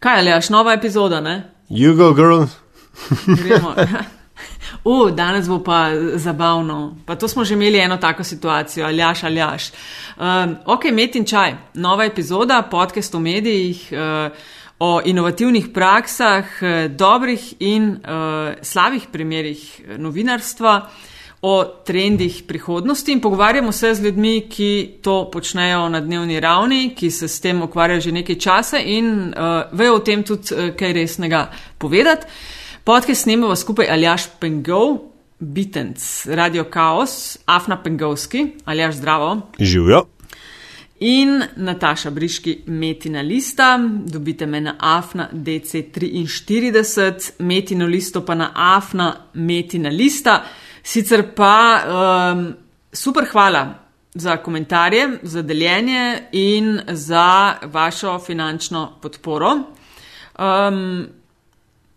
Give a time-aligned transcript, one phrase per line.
[0.00, 1.42] Kaj je, až nova epizoda, ne?
[1.68, 2.44] You go, girl.
[3.26, 3.74] Gremo.
[4.84, 6.96] U, danes bo pa zabavno.
[7.06, 9.70] Pa to smo že imeli eno tako situacijo, aljaš, aljaš.
[10.16, 14.32] Um, ok, met in čaj, nova epizoda, podcast o medijih, uh,
[14.78, 20.90] o inovativnih praksah, uh, dobrih in uh, slabih primerih novinarstva,
[21.42, 27.10] o trendih prihodnosti in pogovarjamo se z ljudmi, ki to počnejo na dnevni ravni, ki
[27.10, 29.32] se s tem ukvarjajo že nekaj časa in uh,
[29.72, 32.26] vejo o tem tudi uh, kaj resnega povedati.
[32.84, 34.98] Podcast snemamo skupaj Aljaš Pengov,
[35.40, 39.40] Bitenc, Radio Chaos, Afna Pengovski, Aljaš Zdravo.
[39.58, 40.06] Živijo.
[41.00, 49.16] In Nataša Briški, Metina lista, dobite me na Afna DC43, Metino listo pa na Afna
[49.34, 50.44] Metina lista.
[50.82, 51.54] Sicer pa
[52.32, 52.54] um,
[52.92, 53.64] super hvala
[54.14, 59.50] za komentarje, za deljenje in za vašo finančno podporo.
[60.38, 61.08] Um,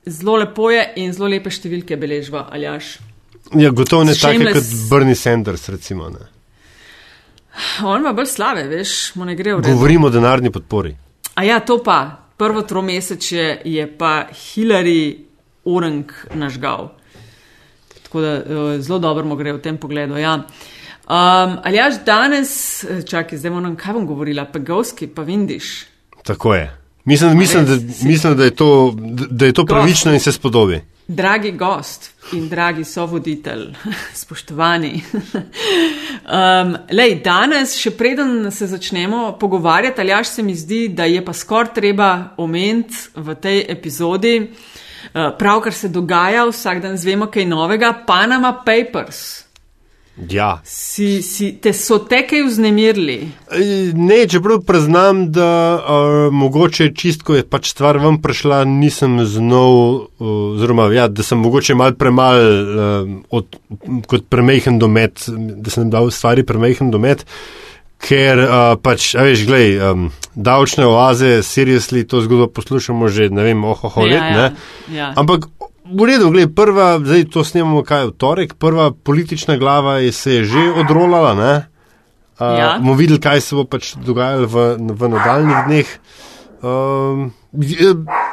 [0.06, 2.98] Zelo lepo je in zelo lepe številke beležva, Aljaš.
[3.56, 4.58] Ja, gotovo ne Shameless.
[4.58, 6.10] kot Bernie Sanders, recimo.
[6.12, 6.28] Ne.
[7.88, 9.72] On ima bolj slave, veš, mu ne gre v redu.
[9.72, 10.92] Govorimo o denarni podpori.
[11.40, 12.02] A ja, to pa,
[12.38, 15.24] prvo tromesečje je pa Hillary
[15.64, 16.90] Orang nažgal.
[18.14, 20.18] Tako da eh, zelo dobro mu gre v tem pogledu.
[20.18, 20.36] Ja.
[20.36, 20.44] Um,
[21.64, 25.86] Aljaš, danes, eh, čakaj, zdaj moram, kaj bom govorila, pegovski, pa vindiš.
[26.24, 26.78] Tako je.
[27.06, 28.94] Mislim, mislim, da, mislim da, je to,
[29.30, 30.82] da je to pravično in se spodobi.
[31.08, 33.74] Dragi gost in dragi sovoditelj,
[34.22, 34.94] spoštovani.
[35.34, 41.26] um, lej, danes, še preden se začnemo pogovarjati, ali až se mi zdi, da je
[41.26, 47.46] pa skoraj treba omeniti v tej epizodi, uh, pravkar se dogaja, vsak dan zvemo kaj
[47.46, 49.44] novega, Panama Papers.
[50.30, 50.62] Ja.
[50.64, 53.16] Si, si, te so te kaj vznemirili?
[53.98, 59.74] Ne, čeprav priznam, da uh, mogoče čist, ko je pač stvar ven prišla, nisem znal,
[59.74, 63.58] uh, oziroma ja, da sem mogoče mal premal uh, od,
[64.08, 67.26] kot premehen domet, da sem dal stvari premehen domet,
[68.04, 68.52] ker uh,
[68.84, 74.20] pač, veš, glej, um, davčne oaze, seriously, to zgodbo poslušamo že, ne vem, ohoho let,
[74.20, 74.48] ja, ne.
[74.92, 75.12] ja.
[75.16, 75.48] Ampak
[75.84, 80.40] v redu, gled, prva, zdaj to snemamo kaj v torek, prva politična glava je se
[80.40, 81.54] je že odrolala, ne?
[82.34, 82.70] Uh, Ja.
[82.82, 84.56] bomo videli, kaj se bo pač dogajalo v,
[84.90, 85.90] v nadaljnih dneh.
[86.64, 87.28] Um,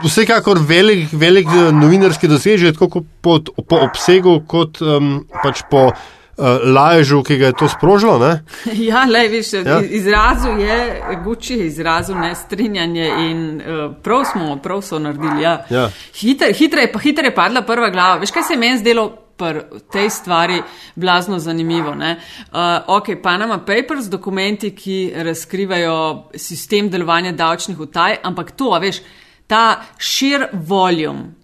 [0.07, 5.99] vsekakor velik, velik eh, novinarski dosežek, tako po, po obsegu, kot um, pač po uh,
[6.65, 8.19] lažu, ki ga je to sprožilo.
[8.19, 8.43] Ne?
[8.89, 9.81] Ja, le, viš, Ja.
[9.81, 10.79] izrazil je,
[11.25, 15.43] Gucci je izrazil nestrinjanje in uh, prav smo, prav so naredili.
[15.43, 15.65] Ja.
[15.71, 15.91] Ja.
[16.15, 18.17] Hitre, je pa- hitro je padla prva glava.
[18.17, 19.61] Veš, kaj se je meni zdelo pri
[19.93, 20.63] tej stvari
[20.97, 21.91] blazno zanimivo?
[21.91, 22.17] Uh,
[22.87, 25.97] ok, Panama Papers, dokumenti, ki razkrivajo
[26.35, 29.01] sistem delovanja davčnih utaj, ampak to, veš,
[29.47, 29.65] ta
[29.99, 31.40] šir voljum.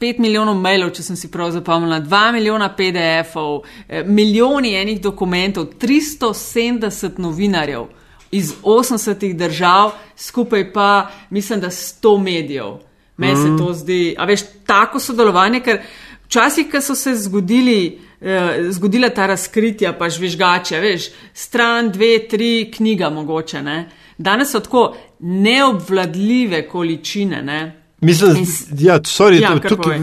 [0.00, 5.66] 5 milijonov mailov, če sem si prav zapomnila, 2 milijona PDF-ov, eh, milijoni enih dokumentov,
[5.80, 7.86] 370 novinarjev
[8.30, 12.78] iz 80 držav, skupaj pa mislim, da 100 medijev.
[13.16, 13.42] Meni mm.
[13.42, 15.80] se to zdi, a veš, tako sodelovanje, ker
[16.26, 17.98] včasih, ko so se zgodili.
[18.20, 23.62] eh, Zgodila ta razkritja, pa žvižgače, veš, stran, dve, tri, knjiga mogoče.
[23.62, 23.88] Ne?
[24.18, 27.42] Danes so tako neobvladljive količine.
[27.42, 27.77] Ne?
[28.00, 29.98] Mislim, s- ja, sorry, Ja, kar tukaj,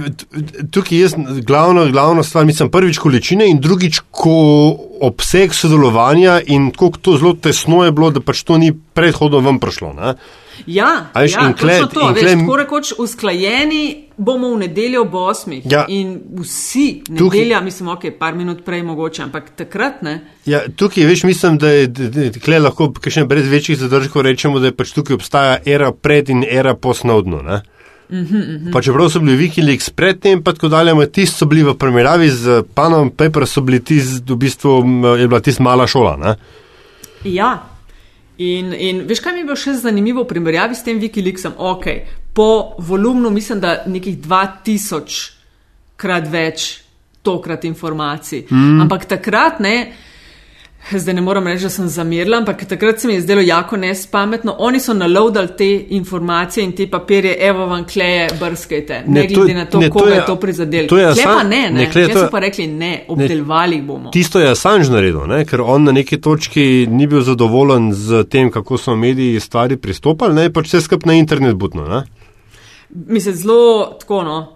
[0.71, 1.09] tukaj je
[1.41, 4.33] glavna, glavna stvar, mislim, prvič količine in drugič, ko
[5.01, 9.59] obseg sodelovanja in koliko to zelo tesno je bilo, da pač to ni predhodno ven
[9.59, 9.93] prišlo.
[9.93, 10.13] Ne?
[10.67, 13.81] Ja, A veš, ja točno kle- to, veš, kle- tako rekoč usklajeni
[14.17, 15.61] bomo v nedeljo ob 8.
[15.65, 15.85] Ja.
[15.89, 20.19] In vsi, Tukaj- nedelja, mislim, ok, par minut prej mogoče, ampak takrat ne.
[20.45, 24.59] Ja, tukaj, veš, mislim, da je da- da- tukaj lahko, še brez večjih zadržkov, rečemo,
[24.59, 27.41] da je pač tukaj obstaja era pred in era posnovno.
[27.41, 27.61] Ne?
[28.73, 32.63] Pa čeprav so bili Wikileaks predtem, pa tako dalje, tisti so bili v primerjavi z
[32.73, 34.77] Panom Paper, so bili tisti, v bistvu
[35.19, 36.17] je bila tista mala šola.
[36.17, 36.35] Ne?
[37.25, 37.51] Ja.
[38.37, 41.55] In, in veš, kaj mi je bilo še zanimivo v primerjavi s tem Wikileaksom?
[41.57, 41.85] Ok,
[42.35, 45.31] po volumnu mislim, da nekih 2000
[45.95, 46.65] krat več
[47.25, 48.45] tokrat informacij.
[48.51, 48.81] Mm.
[48.85, 49.77] Ampak takrat ne.
[50.91, 54.55] Zdaj ne moram reči, da sem zamirila, ampak takrat se mi je zdelo jako nespametno.
[54.59, 59.03] Oni so naloadali te informacije in te papirje, evo vam kleje, brskajte.
[59.07, 60.87] Ne, Ne, to- glede na to, ne, to koga je, je- je to prizadelo.
[60.87, 61.71] to je Kle pa Assange- ne, ne.
[61.71, 64.09] ne, kle, to so pa rekli ne, obdelovali bomo.
[64.11, 65.45] Tisto je Assange naredil, ne?
[65.45, 70.33] ker on na neki točki ni bil zadovoljen z tem, kako so mediji stvari pristopali,
[70.35, 71.83] ne pač vse skupaj na internet butno.
[71.83, 72.03] Ne?
[72.89, 74.54] Mislim, zelo tako, no.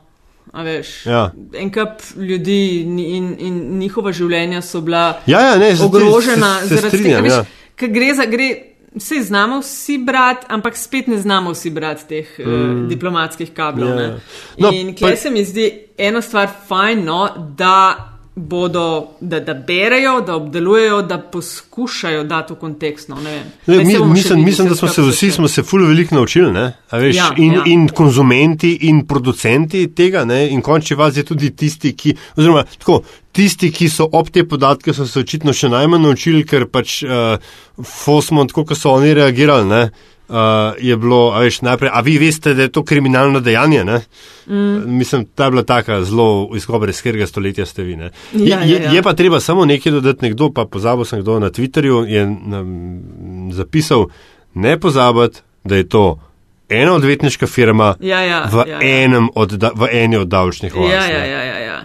[0.51, 1.31] A veš, Ja.
[1.54, 3.00] en kup ljudi in,
[3.40, 7.34] in, njihova življenja so bila Ja, ja, ne, se- ogrožena se- se zaradi strinjam, tega,
[7.34, 7.40] ja.
[7.40, 8.50] veš, ker gre za, gre,
[8.90, 12.54] Vse znamo vsi brati, ampak spet ne znamo vsi brati teh mm.
[12.84, 13.90] uh, diplomatskih kablov.
[13.90, 13.96] Ja.
[13.96, 14.19] Yeah.
[14.57, 15.68] No, In kje pa- se mi zdi
[15.98, 18.08] ena stvar fajn, no, da
[18.39, 23.09] bodo, da, da berejo, da obdelujejo, da poskušajo dati v kontekst.
[23.09, 23.18] No,
[23.65, 26.51] Zdaj mi, mislim, videli, mislim, da smo se vsi smo se ful veliko naučili,
[26.91, 27.63] Veš, Ja, in, ja.
[27.65, 30.50] in konzumenti in producenti tega, ne?
[30.50, 33.01] in končni fazi tudi tisti, ki, oziroma tako,
[33.31, 37.36] tisti, ki so ob te podatke, so se očitno še najmanj naučili, ker pač uh,
[37.83, 39.89] Fosmont, tako kot so oni reagirali, ne?
[40.29, 40.35] Uh,
[40.77, 44.01] je bilo, a veš, najprej, a vi veste, da je to kriminalno dejanje, ne?
[44.47, 44.97] Mm.
[44.97, 48.11] Mislim, ta je bila taka zelo izkobre, z katerega stoletja ste vi, ne?
[48.33, 48.91] Ja, je, ja, ja.
[48.91, 53.49] je pa treba samo nekaj dodati, nekdo pa pozabil sem kdo na Twitterju je um,
[53.51, 54.05] zapisal,
[54.53, 56.19] ne pozabiti, da je to
[56.69, 59.03] ena odvetniška firma Ja, ja, v, ja, ja.
[59.03, 60.91] enem od, v eni od davčnih oaz.
[60.91, 61.81] Ja, ja, ja, ja, ja.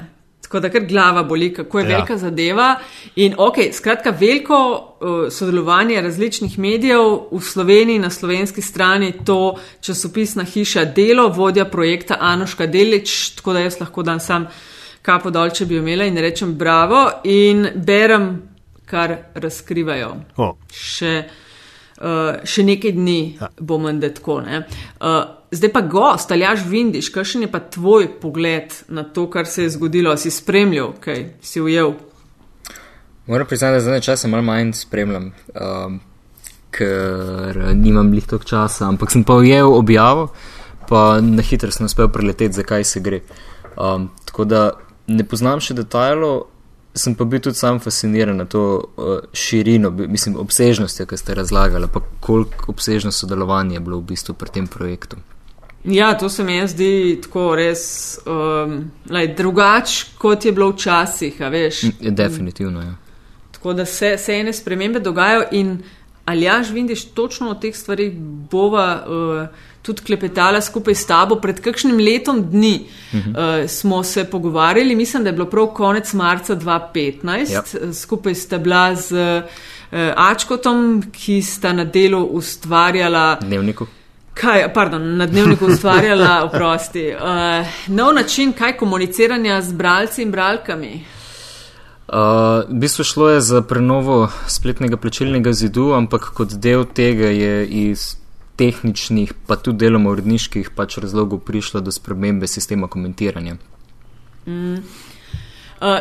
[0.54, 1.90] Tako da kar glava boli, kako je Ja.
[1.90, 1.96] ja.
[1.96, 2.76] velika zadeva.
[3.16, 10.44] In ok, skratka, veliko uh, sodelovanje različnih medijev v Sloveniji, na slovenski strani, to časopisna
[10.44, 14.46] hiša Delo, vodja projekta Anoška Delič, tako da jaz lahko dan sam
[15.02, 18.42] kapo dol, če bi imela in rečem bravo in berem,
[18.86, 20.14] kar razkrivajo.
[20.36, 21.24] O, Še,
[21.98, 24.40] uh, še nekaj dni bo menda tako.
[24.40, 24.62] ne.
[25.00, 25.24] Uh,
[25.56, 29.70] zdaj pa gost, Aljaš Vindiš, kakšen je pa tvoj pogled na to, kar se je
[29.70, 30.16] zgodilo?
[30.16, 31.94] Si spremljal, kaj si ujel?
[33.26, 36.00] Moram priznati, da zadnje čase malo manj spremljam, um,
[36.70, 40.28] ker nimam blih toliko časa, ampak sem pa ujel objavo,
[40.88, 43.20] pa na hitro sem uspel preleteti, zakaj se gre.
[43.76, 44.70] Um, tako da
[45.06, 46.42] ne poznam še detajlov,
[46.94, 51.88] sem pa bil tudi sam fasciniran na to uh, širino, mislim, obsežnostjo, ki ste razlagali,
[51.92, 55.16] pa koliko obsežno sodelovanje je bilo v bistvu pri tem projektu.
[55.84, 61.42] Ja, to se mi je zdi tako res um, lej, drugač, kot je bilo včasih,
[61.42, 61.82] a veš.
[62.00, 62.94] Je definitivno, ja.
[63.52, 65.78] Tako da se, se ene spremembe dogajajo in
[66.24, 68.12] Aljaš Vindiš točno o teh stvarih
[68.50, 69.48] bova uh,
[69.82, 71.36] tudi klepetala skupaj s tabo.
[71.36, 73.62] Pred kakšnim letom dni uh -huh.
[73.64, 77.62] uh, smo se pogovarjali, mislim, da je bilo prav konec marca 2015, Ja.
[77.82, 83.36] uh, skupaj sta bila z uh, Ačkotom, ki sta na delu ustvarjala.
[83.40, 83.86] Dnevniku.
[84.34, 91.04] Kaj, pardon, na dnevniku ustvarjala, oprosti, uh, nov način, kaj komuniciranja z bralci in bralkami.
[92.08, 92.16] Uh,
[92.68, 98.16] v bistvu šlo je za prenovo spletnega plačilnega zidu, ampak kot del tega je iz
[98.56, 103.56] tehničnih, pa tudi deloma uredniških pač razlogov prišlo do spremembe sistema komentiranja.
[104.46, 104.78] Uh,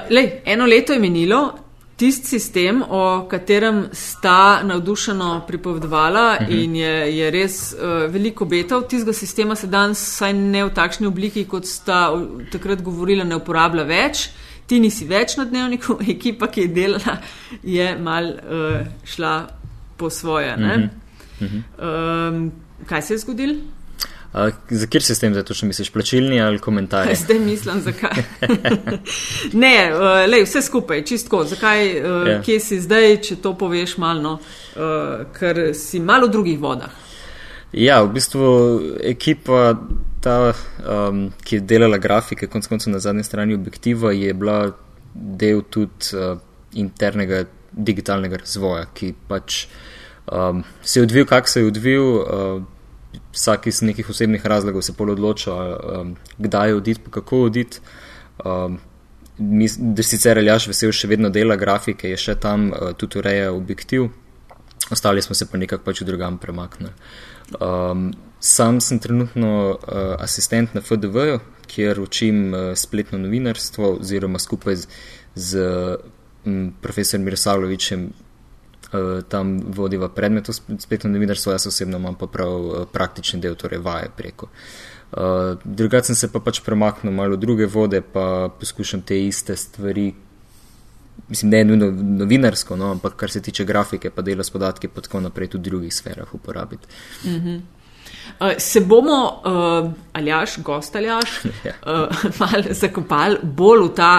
[0.09, 1.53] lej, eno leto je minilo,
[1.97, 6.63] tisti sistem, o katerem sta navdušeno pripovedovala uh -huh.
[6.63, 11.07] in je, je res uh, veliko obetav, tistega sistema se danes, saj ne v takšni
[11.07, 12.11] obliki, kot sta
[12.51, 14.29] takrat govorila, ne uporablja več.
[14.67, 17.17] Ti nisi več na dnevniku, ekipa, ki je delala,
[17.63, 19.47] je mal uh, šla
[19.97, 20.53] po svoje.
[20.53, 20.89] Uh -huh.
[22.29, 22.51] um,
[22.85, 23.55] kaj se je zgodilo?
[24.33, 27.15] Uh, za kjer sistem zdaj točno misliš, plačilni ali komentarji?
[27.23, 28.23] Zdaj mislim, zakaj.
[29.63, 31.43] ne, uh, lej, vse skupaj, čistko.
[31.43, 32.41] Zakaj, uh, Ja.
[32.41, 36.89] kje si zdaj, če to poveš malo, no, uh, ker si malo v drugih vodah.
[37.73, 38.49] Ja, v bistvu
[39.01, 39.75] ekipa,
[40.21, 44.73] ta, um, ki je delala grafike, konec koncev na zadnji strani objektiva, je bila
[45.13, 46.37] del tudi uh,
[46.73, 49.65] internega digitalnega razvoja, ki pač
[50.25, 52.05] um, se je odvil, kak se je odvil.
[52.21, 52.72] Uh,
[53.33, 57.79] Vsak iz nekih osebnih razlogov se pol odloča, um, kdaj oditi, pa kako oditi.
[58.45, 58.79] Um,
[59.37, 64.09] mis- sicer Aljaš vesel še vedno dela grafike, je še tam, uh, tudi ureja objektiv,
[64.91, 66.93] ostali smo se pa nekako pač v drugam premaknili.
[67.59, 74.75] Um, sam sem trenutno uh, asistent na FDV-ju, kjer učim uh, spletno novinarstvo, oziroma skupaj
[74.75, 74.87] z,
[75.35, 75.65] z
[76.45, 78.22] um, profesorjem Mirosavljovičem uh,
[79.29, 83.55] tam vodiva predmet v sp- spletno novinarstvo, jaz osebno imam pa prav uh, praktični del,
[83.55, 84.49] torej vaje preko.
[85.13, 90.13] Uh, drugače sem se pa pač premaknil malo druge vode, pa poskušam te iste stvari
[91.29, 95.01] mislim, ne nujno novinarsko, no, ampak kar se tiče grafike, pa dela s podatki, pa
[95.01, 96.87] tako naprej tudi v drugih sferah uporabiti.
[98.39, 101.73] Uh, se bomo, uh, aljaš, gost aljaš, Ja.
[101.85, 104.13] uh, malo zakopali bolj v ta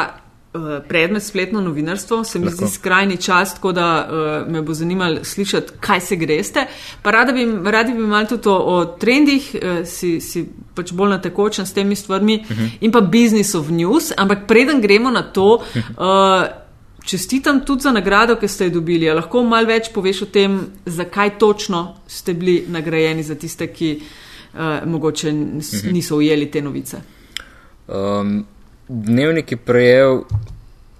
[0.88, 2.24] predmet spletno novinarstvo.
[2.24, 2.66] Se mi Lahko.
[2.66, 6.66] zdi skrajni čas, tako da uh, me bo zanimalo slišati, kaj se greste.
[7.02, 11.10] Pa rada bi, radi bi malo tudi o, o trendih, uh, si, si pač bolj
[11.10, 12.68] na tekočem s temi stvarmi uh -huh.
[12.80, 14.12] in pa business of news.
[14.16, 15.62] Ampak preden gremo na to.
[15.74, 16.64] Uh,
[17.04, 19.10] Čestitam tudi za nagrado, ki ste jo dobili.
[19.10, 24.00] A lahko malo več poveš o tem, zakaj točno ste bili nagrajeni za tiste, ki
[24.54, 26.96] uh, mogoče nis- niso ujeli te novice.
[27.88, 28.46] Um,
[28.88, 30.22] dnevnik je prejel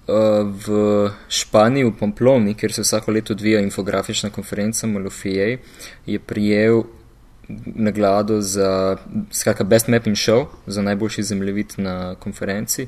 [0.07, 5.57] v Španiji, v Pamploni, kjer se vsako leto odvija infografična konferenca Malofije,
[6.05, 6.83] je prijel
[7.65, 8.97] nagrado za
[9.31, 12.87] skratka, Best Mapping Show, za najboljši zemljevid na konferenci.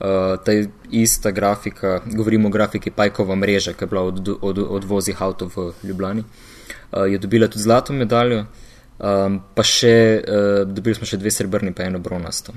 [0.00, 0.06] Uh,
[0.44, 0.52] ta
[0.90, 5.50] ista grafika, govorimo o grafiki Pajkova mreža, ki je bila od, od, od vozih avto
[5.56, 8.44] v Ljubljani, uh, je dobila tudi zlato medaljo,
[8.98, 12.52] um, pa še uh, dobili smo še dve srebrni, pa eno bronasto.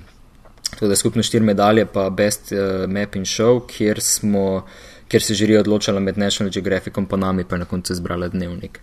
[0.70, 4.66] Tako da skupno štiri medalje, pa Best uh, Mapping Show, kjer, smo,
[5.08, 8.80] kjer se žiri odločala med National Geographicom, pa nami pa je na koncu izbrala dnevnik.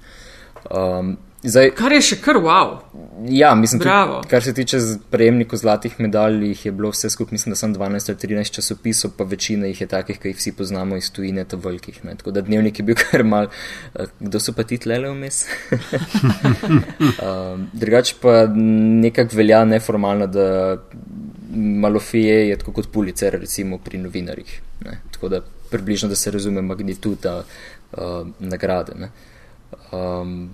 [0.70, 1.16] Um,
[1.46, 2.78] Zdaj, kar je še kar wow.
[3.30, 4.80] Ja, mislim, tudi, kar se tiče
[5.12, 9.12] prejemnikov zlatih medalj, jih je bilo vse skupaj, mislim, da sem 12 ali 13 časopisov,
[9.18, 12.00] pa večina jih je takih, ki jih vsi poznamo iz tujine, ta velikih.
[12.08, 12.16] Ne.
[12.18, 13.50] Tako da dnevnik je bil kar mal,
[13.94, 15.44] uh, kdo so pa ti tlele vmes.
[17.20, 20.48] um, drugače pa nekako velja neformalno, da
[21.54, 24.60] malofije je tako kot pulicer, recimo pri novinarjih.
[24.84, 25.00] Ne.
[25.12, 27.44] Tako da približno, da se razume magnituda
[27.92, 28.92] uh, nagrade.
[29.92, 30.50] Um,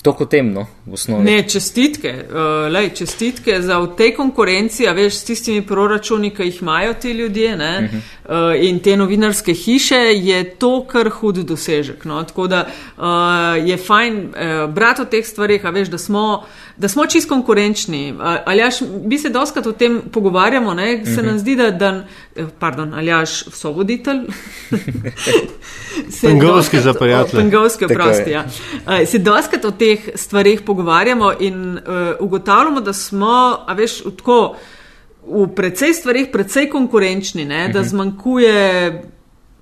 [0.00, 1.24] To kot temno, v osnovi.
[1.28, 6.46] Ne, čestitke, uh, lej, čestitke za v tej konkurenci, a veš, s tistimi proračuni, ki
[6.48, 8.54] jih imajo ti ljudje ne, uh -huh.
[8.56, 12.04] uh, in te novinarske hiše, je to kar hud dosežek.
[12.04, 12.22] No?
[12.24, 16.44] Tako da uh, je fajn uh, brati o teh stvarih, a veš, da smo
[16.80, 18.14] da smo čist konkurenčni.
[18.46, 21.04] Aljaš, bi se doskrat o tem pogovarjamo, ne?
[21.04, 22.04] se nam zdi, da, da
[22.36, 24.20] eh, pardon, Aljaš, so voditelj.
[26.22, 27.42] Pengovski za prijatelje.
[27.42, 28.44] Pengovski, oprosti, ja.
[29.06, 31.82] Se doskrat o teh stvarih pogovarjamo in uh,
[32.20, 34.56] ugotavljamo, da smo, a veš, tako
[35.26, 37.68] v precej stvarih precej konkurenčni, ne?
[37.68, 37.88] da mhm.
[37.88, 39.02] zmanjkuje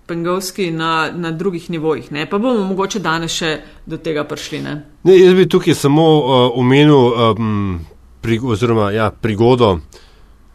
[0.09, 2.13] pengovski na, na drugih nivojih.
[2.13, 2.27] Ne?
[2.31, 3.53] Pa bomo mogoče danes še
[3.87, 4.63] do tega prišli.
[4.65, 4.75] Ne?
[5.05, 7.81] Ne, jaz bi tukaj samo uh, omenil um,
[8.25, 9.79] pri, oziroma, ja, prigodo.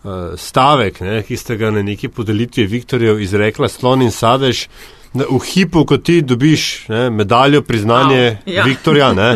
[0.04, 4.66] Uh, stavek, ne, ki ste ga na neki podelitvi Viktorjev izrekla, slon in sadež,
[5.14, 8.66] da v hipu, ko ti dobiš ne, medaljo, priznanje wow, ja.
[8.68, 9.30] Viktorja, ne,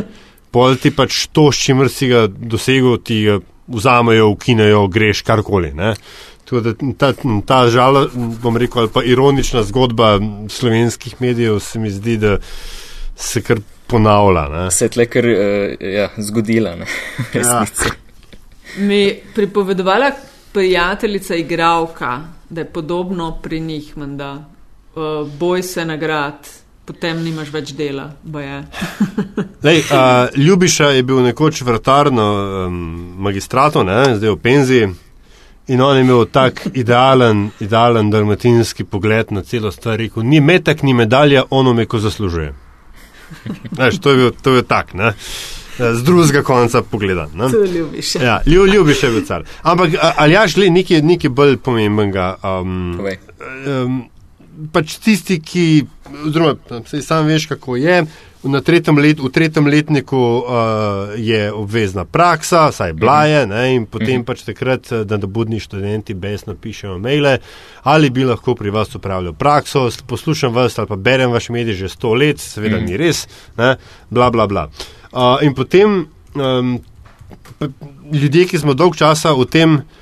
[0.52, 5.72] pol ti pač to, s čimer si ga dosegel, ti ga vzamejo, ukinejo, greš karkoli.
[5.78, 5.94] Ne.
[6.52, 7.14] Da, ta,
[7.46, 8.06] ta žal,
[8.42, 12.38] bom rekel, ali pa ironična zgodba slovenskih medijev se mi zdi, da
[13.16, 14.48] se kar ponavlja.
[14.50, 14.72] Ne?
[14.72, 15.36] Se je tle kar uh,
[15.80, 16.76] ja, zgodila.
[17.34, 17.66] Ja.
[18.78, 20.12] Mi pripovedovala
[20.54, 24.34] prijateljica igravka, da je podobno pri njih, da
[24.96, 26.48] uh, boj se nagrad.
[26.86, 28.64] Potem nimaš več dela, boje.
[29.66, 32.28] Lej, uh, Ljubiša je bil nekoč vrtarno
[32.68, 32.78] um,
[33.18, 34.88] magistrato, ne, zdaj v penziji.
[35.68, 39.98] In on je imel tak idealen, idealen dalmatinski pogled na celo stvar.
[40.00, 42.54] Rekel, ni metak, ni medalja, ono me ko zaslužuje.
[43.76, 45.14] Znaš, to je bil, to je tak, ne?
[45.78, 47.28] z drugega konca pogleda.
[47.38, 48.16] To ljubiš.
[48.16, 49.44] Ja, ljub, ljubiš je car.
[49.62, 52.36] Ampak ali ja, šli nekaj, nekaj bolj pomembnega.
[52.44, 53.00] Um,
[53.68, 54.00] um,
[54.74, 55.86] pač tisti, ki,
[56.26, 56.56] oziroma,
[57.02, 58.06] sam veš, kako je.
[58.48, 60.44] Tretjem let, v tretjem letniku uh,
[61.16, 66.14] je obvezna praksa, saj bila je, ne, in potem pač takrat, da da budni študenti
[66.14, 67.38] besno pišejo maile,
[67.84, 71.90] ali bi lahko pri vas upravljal prakso, poslušam vas ali pa berem vaš medij že
[71.90, 73.28] sto let, seveda ni res,
[73.58, 73.76] ne,
[74.10, 74.70] bla bla bla.
[75.12, 76.78] Uh, in potem um,
[78.14, 79.97] ljudje, ki smo dolg časa v tem, uh,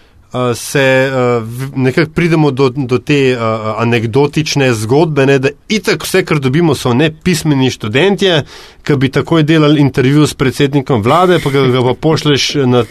[0.55, 3.41] se uh, nekako pridemo do, do te uh,
[3.81, 8.43] anegdotične zgodbe, ne, da itak vse, kar dobimo, so ne pismeni študentje,
[8.83, 12.83] ki bi takoj delali intervju s predsednikom vlade, pa ga, pa pošleš na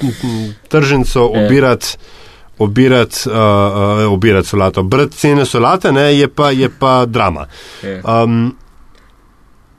[0.68, 1.46] tržnico ja.
[1.46, 1.96] obirati.
[2.58, 7.48] Obirati uh, uh, obirat solato, brati cene solate, ne, je, pa, je pa drama.
[7.82, 8.54] Um,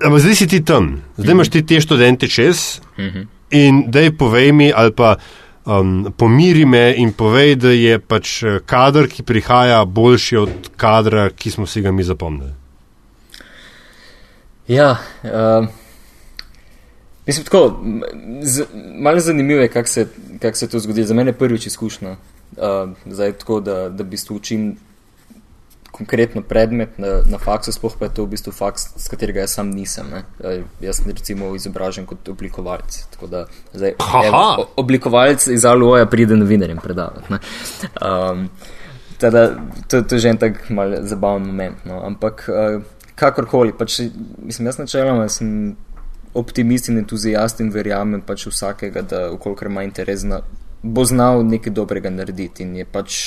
[0.03, 3.21] ampak zdaj si ti tam, zdaj imaš ti te študente čez mhm.
[3.49, 5.15] in da je povej mi, ali pa
[5.65, 11.29] um, pomiri me in povej, da je pač eh, kader, ki prihaja, boljši od kadra,
[11.29, 12.53] ki smo si ga mi zapomnili.
[14.67, 15.67] Ja, uh,
[17.27, 17.83] mislim, tako,
[18.41, 18.65] z,
[18.97, 20.07] malo zanimivo je, kako se,
[20.41, 21.03] kak se to zgodi.
[21.03, 24.73] Za mene je prvič izkušnja, uh, zdaj tako, da, da bi učil
[25.95, 29.55] konkretno predmet na, na faksu, sploh pa je to v bistvu faks, s katerega jaz
[29.55, 30.09] sam nisem.
[30.11, 30.23] Ne.
[30.83, 32.97] Jaz sem recimo izobražen kot oblikovalec.
[33.31, 33.95] Da, zdaj,
[34.27, 37.39] evo, oblikovalec iz Aluoja pride novinarjem predavati.
[38.03, 38.49] Um,
[39.21, 39.47] teda,
[39.87, 41.87] to, to je že en tak mal zabaven moment.
[41.87, 42.03] No.
[42.03, 42.83] Ampak uh,
[43.15, 44.01] kakorkoli, pač,
[44.43, 45.75] mislim, jaz načeloma sem
[46.35, 50.41] optimist in entuzijast in verjamem pač vsakega, da ukolikor ima interes, na,
[50.83, 53.19] bo znal nekaj dobrega narediti in je pač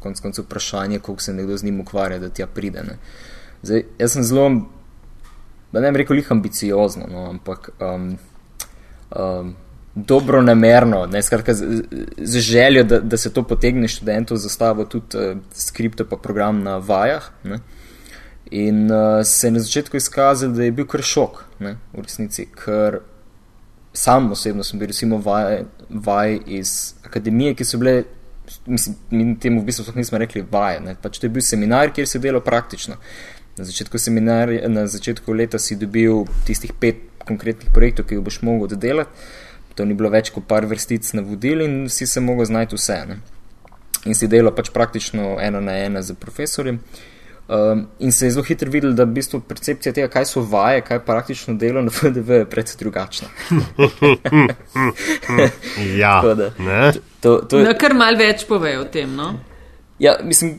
[0.00, 2.82] konec koncev vprašanje, koliko se nekdo z njim ukvarja, da tja pride.
[3.62, 4.50] Zdaj, jaz sem zelo,
[5.72, 8.18] da ne bi rekel, jih ambiciozno, no, ampak um,
[9.16, 9.54] um,
[9.94, 11.82] dobro namerno, ne, skratka, z,
[12.18, 16.76] z željo, da, da se to potegne študentov, zastavo tudi uh, skripto pa program na
[16.76, 17.30] vajah.
[17.44, 17.58] Ne.
[18.50, 22.46] In uh, se je na začetku izkazalo, da je bil kar šok, ne, v resnici,
[22.64, 23.00] ker
[23.92, 28.04] sam osebno sem bil, recimo, vaj, vaj iz akademije, ki so bile,
[28.66, 32.08] mislim, mi temu v bistvu nismo rekli vaje, ne, pač to je bil seminar, kjer
[32.08, 32.96] se delo praktično.
[33.58, 33.98] Na začetku,
[34.68, 39.10] na začetku leta si dobil tistih pet konkretnih projektov, ki jih boš mogel delati.
[39.74, 42.98] To ni bilo več kot par vrstic navodil in si se mogel znati vse.
[43.06, 43.18] Ne.
[44.06, 46.80] In si delal pač praktično ena na ena z profesorjem.
[47.48, 50.82] Um, in se je zelo hitro videl, da v bistvu percepcija tega, kaj so vaje,
[50.84, 53.28] kaj praktično delo na FDV, je precej drugačna.
[56.02, 56.50] ja, da,
[57.20, 59.16] to, to je, no, kar mal več pove o tem.
[59.16, 59.30] No?
[59.98, 60.58] Ja, mislim,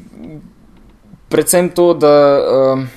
[1.30, 2.16] predvsem to, da.
[2.74, 2.88] Um,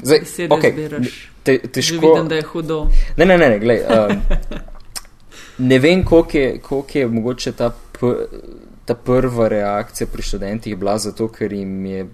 [0.00, 1.12] zdaj, okay,
[1.44, 2.00] te, težko.
[2.00, 2.80] Vidim, da je hudo.
[3.20, 4.24] Ne, ne, ne, ne, glej, um,
[5.68, 7.74] ne vem, koliko je, koliko je mogoče ta,
[8.84, 12.06] ta prva reakcija pri študentih bila zato, ker jim je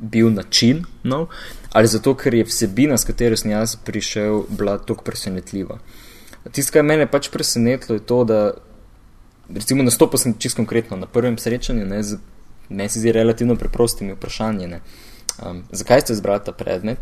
[0.00, 1.26] bil način, no,
[1.72, 5.78] ali zato, ker je vsebina, s katero sem jaz prišel, bila tako presenetljiva.
[6.52, 8.40] Tisto, kar je pač presenetilo, je to, da
[9.54, 12.18] recimo nastopil sem čisto konkretno na prvem srečanju, ne, z,
[12.68, 14.70] meni se zdi relativno preprostimi vprašanji.
[15.44, 16.98] Um, zakaj ste izbrali ta predmet?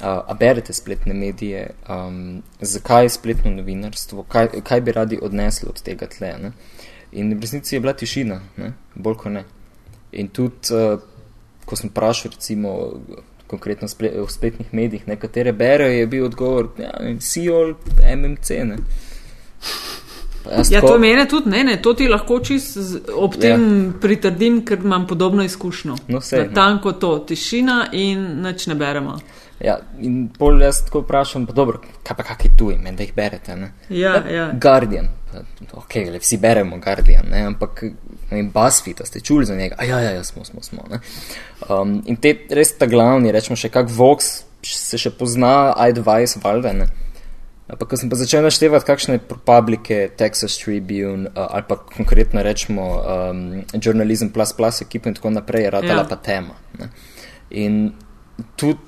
[0.00, 6.06] a berete spletne medije, um, zakaj spletno novinarstvo, kaj, kaj bi radi odnesli od tega
[6.06, 6.34] tle.
[6.42, 6.52] Ne?
[7.12, 8.72] In v resnici je bila tišina, ne?
[8.94, 9.44] bolj kot ne.
[10.12, 11.00] In tudi, uh,
[11.66, 12.76] ko sem vprašal, recimo,
[13.46, 17.74] konkretno splet, v spletnih medijih, nekatere berejo, je bil odgovor, ja, si ol
[18.16, 18.62] MMC.
[18.64, 18.78] Ne?
[20.70, 22.78] Ja, to mene tudi ne, ne, to ti lahko čist
[23.14, 23.92] ob tem ja.
[24.00, 25.96] pritrdim, ker imam podobno izkušnjo.
[26.08, 26.20] No.
[26.20, 26.44] No.
[26.54, 29.18] Tanko to, tišina in nič ne beremo.
[29.60, 33.56] Ja, in bolj jaz tako vprašam, pa dobro, kaj pa kakšni tuji, da jih berete.
[33.56, 33.72] Ne?
[33.88, 34.50] Ja, ja.
[34.62, 35.08] Guardian,
[35.72, 37.42] ok, le vsi beremo Guardian, ne?
[37.50, 37.84] ampak
[38.30, 39.76] in BuzzFeed, ste čuli za njega?
[39.84, 40.84] Ja, ja, ja, smo, smo, smo.
[41.68, 46.88] Um, in te res ta glavni, rečemo še kak Vox, se še pozna, iDevice, valjda.
[47.66, 52.84] Ampak, ko sem pa začel naštevati, kakšne publike, Texas Tribune uh, ali pa konkretno rečemo
[53.02, 56.10] um, Journalism Plus Plus ekipa in tako naprej, je radila ja.
[56.10, 56.54] pa tema.
[56.78, 56.90] Ne?
[57.50, 57.80] In
[58.54, 58.78] tudi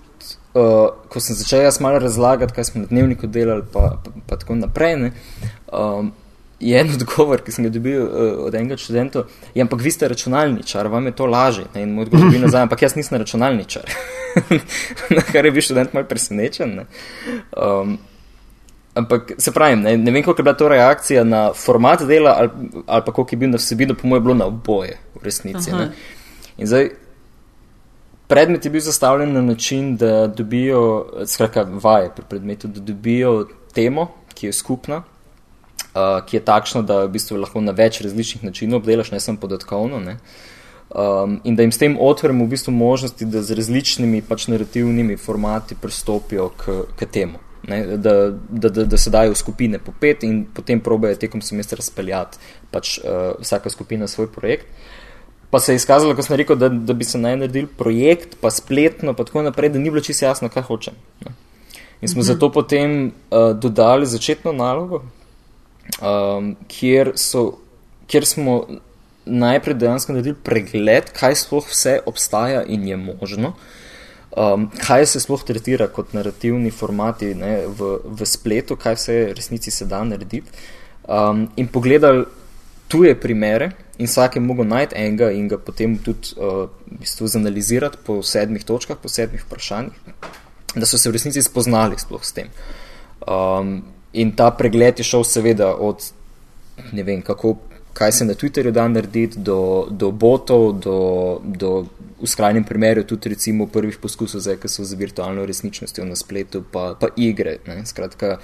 [0.55, 4.39] uh, ko sem začel jaz malo razlagati, kaj smo na dnevniku delali, pa, pa, pa
[4.41, 5.13] tako naprej, ne,
[5.73, 6.13] um,
[6.61, 10.09] je en odgovor, ki sem ga dobil uh, od enega študenta, je, ampak vi ste
[10.11, 11.65] računalničar, vam je to lažje.
[11.75, 13.91] Ne, in moj odgovor je bil nazaj, ampak jaz nisem računalničar.
[15.17, 16.81] na kar je bil študent malo presenečen.
[17.55, 17.99] Um,
[18.99, 22.51] ampak se pravi, ne, ne vem, koliko je bila to reakcija na format dela ali,
[22.87, 25.71] ali pa koliko je bil na vsebino, po mojem, bilo na oboje v resnici.
[26.59, 26.91] In zdaj,
[28.29, 34.11] Predmet je bil zastavljen na način, da dobijo, skratka, vaje pri predmetu, da dobijo temo,
[34.35, 35.03] ki je skupna,
[35.95, 39.41] uh, ki je takšna, da v bistvu lahko na več različnih načinov obdelaš, ne samo
[39.41, 40.01] podatkovno.
[40.01, 40.19] Ne?
[40.89, 45.19] Um, in da jim s tem otvorimo v bistvu možnosti, da z različnimi pač narativnimi
[45.21, 47.43] formati pristopijo k, k temu.
[47.69, 51.43] Ne, da, da, da, da se dajo v skupine po pet in potem probejo tekom
[51.45, 52.39] semestra speljati
[52.71, 54.67] pač, uh, vsaka skupina svoj projekt.
[55.51, 58.51] Pa se je izkazalo, ko sem rekel, da, da bi se naj naredil projekt, pa
[58.53, 60.97] spletno, pa tako naprej, da ni bilo čisto jasno, kaj hočem.
[61.25, 61.33] Ne.
[62.01, 62.27] In smo mhm.
[62.27, 65.03] zato potem uh, dodali začetno nalogo,
[66.01, 67.59] um, kjer, so,
[68.07, 68.61] kjer smo
[69.29, 73.53] najprej dejansko naredili pregled, kaj sploh vse obstaja in je možno,
[74.37, 79.71] um, kaj se sploh tretira kot narativni formati ne, v, v spletu, kaj vse resnici
[79.71, 80.43] se da narediti.
[81.09, 82.25] Um, in pogledali
[82.89, 87.29] tuje primere, in vsak je mogel najti enega in ga potem tudi uh, v bistvu
[87.29, 89.97] zanalizirati po sedmih točkah, po sedmih vprašanjih,
[90.75, 92.53] da so se v resnici spoznali sploh s tem.
[93.27, 93.83] Um,
[94.19, 96.11] in ta pregled je šel seveda od
[96.93, 97.57] ne vem, kako,
[97.93, 100.99] kaj se na Twitterju da narediti, do, do botov, do,
[101.45, 101.87] do
[102.19, 106.95] v skrajnem primeru tudi recimo prvih poskusov za EKS za virtualno resničnostjo na spletu, pa,
[107.01, 107.59] pa igre.
[107.67, 107.87] Ne.
[107.87, 108.39] Skratka,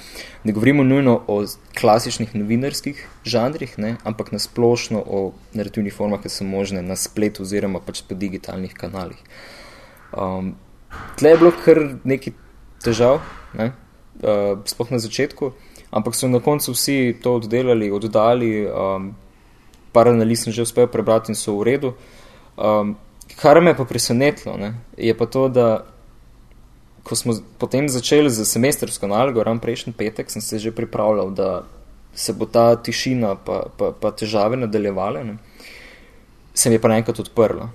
[0.44, 1.40] ne govorimo nujno o
[1.80, 7.42] klasičnih novinarskih žanrih, ne, ampak na splošno o narativnih formah, ki so možne na spletu
[7.42, 9.18] oziroma pač po digitalnih kanalih.
[10.14, 10.54] Um,
[11.18, 12.36] tle je bilo kar nekaj
[12.84, 13.18] težav,
[13.58, 13.72] ne,
[14.24, 15.52] uh, sploh na začetku,
[15.92, 19.14] ampak so na koncu vsi to oddelali, oddali, um,
[19.92, 21.94] par analiz sem že uspel prebrati in so v redu.
[22.56, 22.96] Um,
[23.40, 25.86] Kar me je pa presenetilo, ne, je pa to, da
[27.04, 31.64] ko smo potem začeli z semestrsko nalogo, ravno prejšnji petek, sem se že pripravljal, da
[32.14, 35.36] se bo ta tišina pa, pa, pa težave nadaljevale, ne,
[36.54, 37.70] se mi je pa naenkrat odprlo.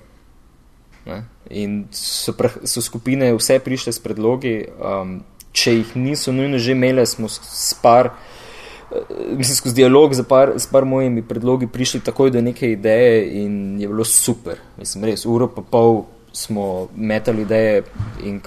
[1.06, 2.34] Ne, in so,
[2.64, 7.74] so skupine vse prišle s predlogi, um, če jih niso nujno že imele, smo s
[7.82, 8.12] par.
[8.92, 13.82] Eh, mislim, skozi dialog z par, par mojimi predlogi prišli takoj do neke ideje in
[13.82, 14.58] je bilo super.
[14.78, 17.84] Mislim, res, uro pa pol smo metali ideje
[18.24, 18.42] in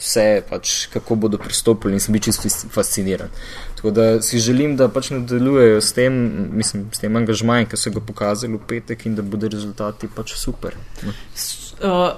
[0.00, 3.28] vse, pač, kako bodo pristopili in sem bil čisto fasciniran.
[3.76, 6.16] Tako da si želim, da pač nadaljujejo s tem,
[6.56, 10.34] mislim, s tem angažmajem, ki so ga pokazali v petek in da bodo rezultati pač
[10.40, 10.76] super.
[11.04, 12.16] Uh,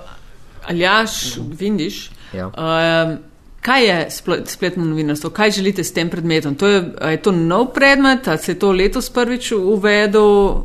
[0.68, 2.10] Aljaš, vidiš.
[2.32, 2.46] Ja.
[2.54, 3.18] Uh,
[3.62, 4.10] kaj je
[4.46, 5.30] spletno novinarstvo?
[5.30, 6.54] Kaj želite s tem predmetom?
[6.54, 10.62] To je, je to nov predmet, ali se je to letos prvič uvedel?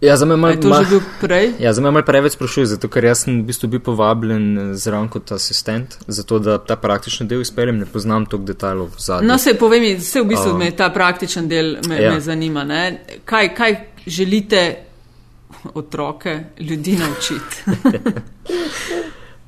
[0.00, 0.54] Ja, za me je malo
[1.20, 1.52] prej.
[1.58, 4.74] Ja, za me malo preveč sprašuj, zato ker jaz sem v bistvu bil povabljen eh,
[4.78, 9.28] zraven kot asistent, zato da ta praktični del izpeljem, ne poznam toliko detajlov v zadnjem.
[9.28, 12.12] No, se povem, vse v bistvu uh, me ta praktičen del me, ja.
[12.14, 12.62] me zanima.
[13.24, 13.74] Kaj, kaj
[14.06, 14.62] želite
[15.74, 17.64] otroke, ljudi naučiti?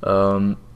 [0.03, 0.57] um,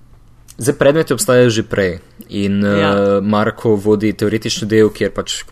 [0.59, 2.91] Zdaj, predmeti obstajajo že prej in ja.
[2.95, 5.43] uh, Marko vodi teoretični del, kjer pač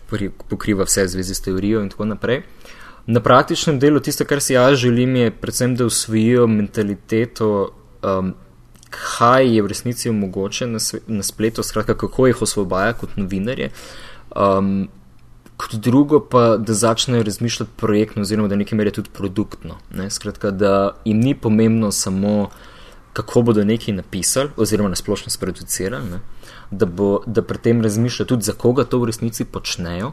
[0.49, 2.43] pokriva vse zvezi s teorijo in tako naprej.
[3.05, 7.49] Na praktičnem delu tisto, kar si jaz želim, je predvsem, da usvojijo mentaliteto,
[7.99, 8.33] um,
[8.89, 13.73] kaj je v resnici mogoče na, na spletu, skratka, kako jih osvobaja kot novinarje.
[14.31, 14.87] Um,
[15.57, 19.77] kot drugo pa, da začnejo razmišljati projektno oziroma da nekaj mere tudi produktno.
[19.91, 20.09] Ne?
[20.09, 22.49] Skratka, da jim ni pomembno samo,
[23.13, 26.19] kako bodo nekaj napisali oziroma nasplošno sproducirali,
[26.71, 30.11] da, bo, da pri tem razmišljajo tudi, za koga to v resnici počnejo.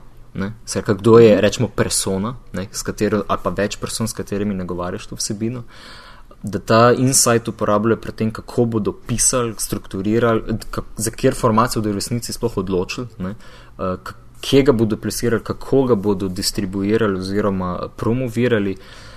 [0.66, 5.18] Skratka, kdo je, rečemo, persona, ne, katero, ali pa več person, s katerimi nagovarjaš to
[5.18, 5.64] vsebino.
[6.42, 11.90] Da ta insight uporabljajo pri tem, kako bodo pisali, strukturirali, kak, za kjer format bodo
[11.90, 13.34] v resnici sploh odločili, ne,
[13.78, 18.76] uh, kje ga bodo plasirali, kako ga bodo distribuirali oziroma promovirali.
[18.78, 19.09] Uh,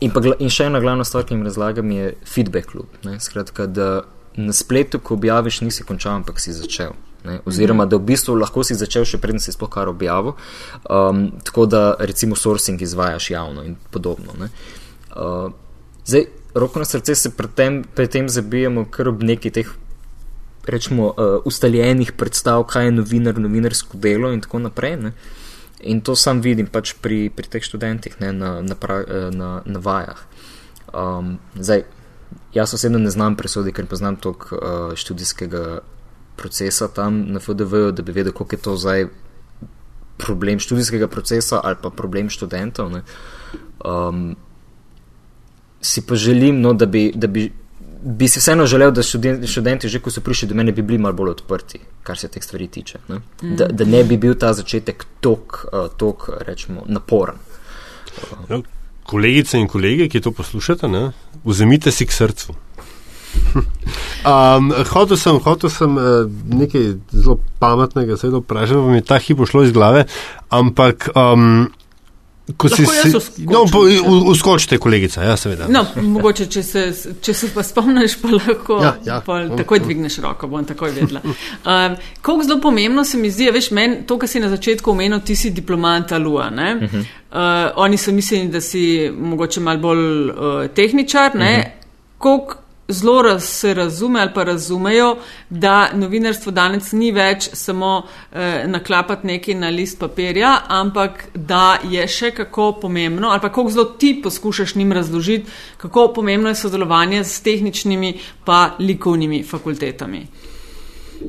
[0.00, 2.98] in, pa, in še ena glavna stvar, ki jim razlagam, je feedback loop.
[3.06, 3.88] Ne, skratka, da
[4.36, 6.94] na spletu, ko objaviš, nisi končal, ampak si začel.
[7.24, 10.34] Ne, oziroma, da v bistvu lahko si začel še preden si sploh kar objavil,
[10.90, 14.34] um, tako da recimo sourcing izvajaš javno in podobno.
[14.34, 15.52] Uh,
[16.02, 16.26] zdaj,
[16.58, 19.70] roko na srce se pri tem, pri tem zabijamo kar ob neki teh,
[20.66, 24.98] rečemo, uh, ustaljenih predstav, kaj je novinar, novinarsko delo in tako naprej.
[25.06, 25.14] Ne.
[25.82, 29.62] In to sam vidim pač pri, pri teh študentih ne, na, na, pra, uh, na,
[29.66, 30.20] na vajah.
[30.92, 31.84] Um, zdaj,
[32.54, 35.80] jaz osebno ne znam presoditi, ker poznam toliko uh, študijskega
[36.36, 39.06] procesa tam na FDV, da bi vedel, koliko je to zdaj
[40.18, 42.92] problem študijskega procesa ali pa problem študentov.
[43.84, 44.36] Um,
[45.80, 47.50] si pa želim, no, da, bi, da bi,
[48.02, 50.98] bi si vseeno želel, da študenti, študenti, že ko so prišli do mene, bi bili
[50.98, 52.98] malo bolj odprti, kar se teh stvari tiče.
[53.08, 53.20] Ne?
[53.42, 53.56] Mm.
[53.56, 57.38] Da, da ne bi bil ta začetek tok, uh, tok rečemo, naporen.
[58.48, 58.62] No,
[59.06, 61.10] kolegice in kolege, ki to poslušate, ne?
[61.44, 62.54] vzemite si k srcu.
[64.22, 69.16] Um, hotel sem, hotel sem uh, nekaj zelo pametnega, zelo vprašati, pa mi je ta
[69.18, 70.04] hip šlo iz glave,
[70.54, 71.08] ampak.
[71.18, 71.72] Um,
[72.56, 73.62] Ko si si no,
[74.26, 75.68] uskočite, kolegica, ja, seveda.
[75.70, 76.82] No, mogoče, če se,
[77.22, 79.18] če se pa spomniš, pa lahko ja, ja.
[79.56, 81.22] takoj dvigneš roko, bom takoj vedela.
[81.22, 85.22] Um, Kako zelo pomembno se mi zdi, veš, meni to, kar si na začetku omenil,
[85.22, 86.48] ti si diplomant Alua.
[86.50, 86.98] Uh -huh.
[86.98, 90.34] uh, oni so mislili, da si mogoče mal bolj uh,
[90.74, 91.30] tehničar.
[91.34, 91.64] Uh -huh.
[92.18, 95.16] Koliko zelo raz, se razume ali pa razumejo,
[95.50, 98.02] da novinarstvo danes ni več samo
[98.32, 103.70] eh, naklapati nekaj na list papirja, ampak da je še kako pomembno, ali pa kako
[103.70, 110.26] zelo ti poskušaš njim razložiti, kako pomembno je sodelovanje s tehničnimi pa likovnimi fakultetami.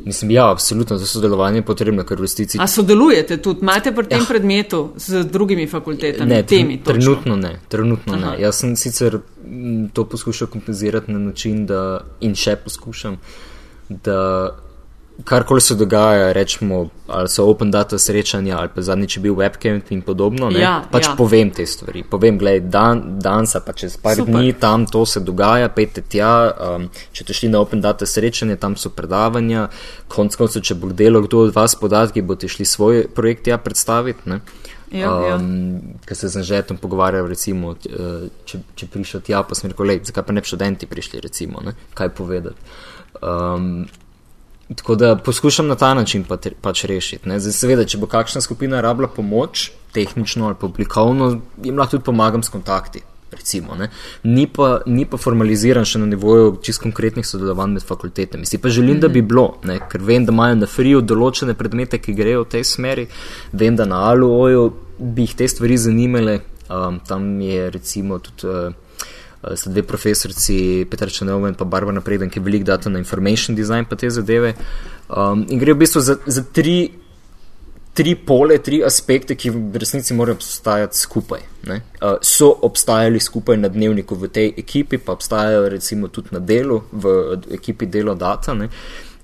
[0.06, 2.58] Mislim, ja, absolutno za sodelovanje je potrebno, ker v resnici.
[2.62, 4.25] A sodelujete tudi, imate pri tem ja.
[4.29, 6.29] predmetu z drugimi fakultetami?
[6.29, 7.60] Ne, temi, trenutno ne.
[7.67, 8.36] Trenutno ne.
[8.41, 9.19] Jaz sem sicer
[9.93, 13.17] to poskušal kompenzirati na način, da in še poskušam,
[13.89, 14.19] da
[15.23, 19.82] karkoli se dogaja, rečemo, ali so open data srečanja, ali pa zadnjič je bil webcam
[19.89, 21.13] in podobno, ja, pač ja.
[21.17, 22.04] povem te stvari.
[22.10, 24.34] Povem, gledaj, dan, danes pa čez par Super.
[24.34, 28.58] dni tam to se dogaja, pejte tja, um, če te šli na open data srečanje,
[28.58, 29.67] tam so predavanja,
[30.08, 34.30] konc koncev, če bo delo kdo od vas podatki, boste šli svoj projekt tja predstaviti.
[34.30, 34.41] Ne?
[34.93, 35.38] Ja, ja.
[35.38, 40.02] um, Ker se z žetom pogovarjal, recimo, uh, če, če prišel tja, pa smo rekli,
[40.10, 41.78] zakaj pa ne študenti prišli, recimo, ne?
[41.93, 42.73] kaj povedati.
[43.21, 43.86] Um,
[44.75, 47.39] Tako da poskušam na ta način pa pač rešiti.
[47.39, 52.43] Zdaj, seveda, če bo kakšna skupina rabila pomoč, tehnično ali publikovno, jim lahko tudi pomagam
[52.43, 53.01] s kontakti.
[53.33, 53.73] Recimo,
[54.23, 58.45] ni, pa, ni pa formaliziran še na nivoju čist konkretnih sodelovanj med fakultetami.
[58.45, 59.27] Si pa želim, da bi mhm.
[59.27, 59.79] bilo, ne?
[59.89, 63.07] ker vem, da imajo na FRIU določene predmete, ki grejo v tej smeri,
[63.51, 64.67] vem, da na ALU-oju
[64.99, 66.39] bi jih te stvari zanimale.
[66.69, 68.47] Um, tam je recimo tudi.
[68.47, 68.83] Uh,
[69.56, 73.86] sta dve profesorici, Petr Črnov in pa Barbara Preden, ki veliko data na information design
[73.89, 74.56] pa te zadeve.
[75.10, 77.03] Um, in gre v bistvu za, za tri
[77.93, 81.41] tri pole, tri aspekte, ki v resnici morajo obstajati skupaj.
[81.69, 86.82] Uh, so obstajali skupaj na dnevniku v tej ekipi, pa obstajajo recimo tudi na delu,
[86.91, 88.53] v ekipi delo data.
[88.58, 88.69] Ne?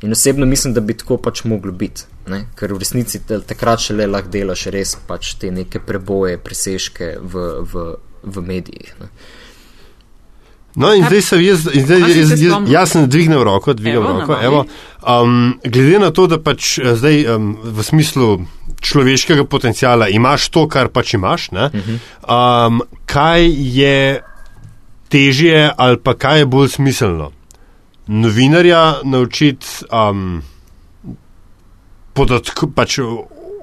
[0.02, 2.46] In osebno mislim, da bi tako pač moglo biti, ne?
[2.56, 7.50] ker v resnici takrat še le lahko delaš res pač te neke preboje, presežke v,
[7.74, 7.86] v,
[8.24, 8.94] v medijih.
[9.02, 9.10] Ne?
[10.76, 14.38] No, in zdaj sem jaz, zdaj, jaz, jaz, jaz sem dvignil roko, dvignil evo, roko.
[14.42, 14.66] Evo,
[15.02, 18.28] um, glede na to, da pač eh, zdaj um, v smislu
[18.80, 21.72] človeškega potencijala imaš to, kar pač imaš, ne,
[22.24, 24.22] um, kaj je
[25.10, 27.32] težje ali pa kaj je bolj smiselno?
[28.08, 30.40] Novinarja naučiti um,
[32.14, 33.00] podatk, pač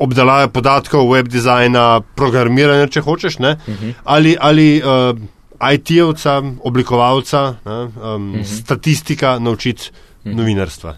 [0.03, 3.95] obdelave podatkov, web dizajna, programiranja, če hočeš, uh -huh.
[4.05, 4.37] ali.
[4.41, 5.19] ali uh,
[5.61, 8.41] IT-ovca, oblikovalca, ne, um, uh mhm.
[8.41, 8.63] -huh.
[8.63, 10.31] statistika naučiti uh mhm.
[10.31, 10.39] -huh.
[10.39, 10.97] novinarstva.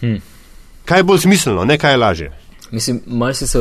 [0.00, 0.22] Hmm.
[0.84, 2.32] Kaj je bolj smiselno, ne kaj je lažje?
[2.70, 3.58] Mislim, malo si se,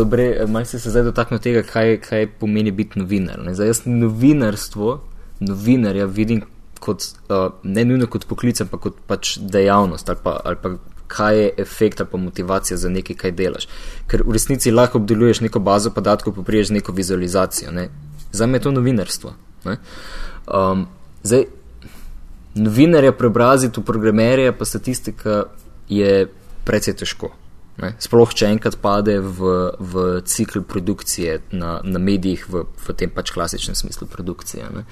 [0.47, 3.39] mal se zdaj dotaknil tega, kaj, kaj pomeni biti novinar.
[3.45, 3.53] Ne.
[3.53, 5.01] Zdaj, jaz novinarstvo,
[5.39, 6.41] novinarja vidim
[6.79, 10.69] kot, uh, ne nujno kot poklic, ampak kot pač dejavnost ali pa, ali pa
[11.07, 13.67] kaj je efekt ali pa motivacija za nekaj, kaj delaš.
[14.07, 17.71] Ker v resnici lahko obdeluješ neko bazo podatkov, pa priješ neko vizualizacijo.
[17.71, 17.89] Ne
[18.31, 19.33] za me je to novinarstvo.
[19.65, 20.87] Um,
[21.23, 21.45] zdaj,
[22.55, 25.43] novinarja preobraziti v programerja, pa statistika
[25.89, 26.27] je
[26.65, 27.31] precej težko.
[27.77, 27.93] Ne?
[28.01, 33.31] Sploh, če enkrat pade v, v cikl produkcije na, na medijih, v, v tem pač
[33.35, 34.69] klasičnem smislu produkcije.
[34.73, 34.85] Ne?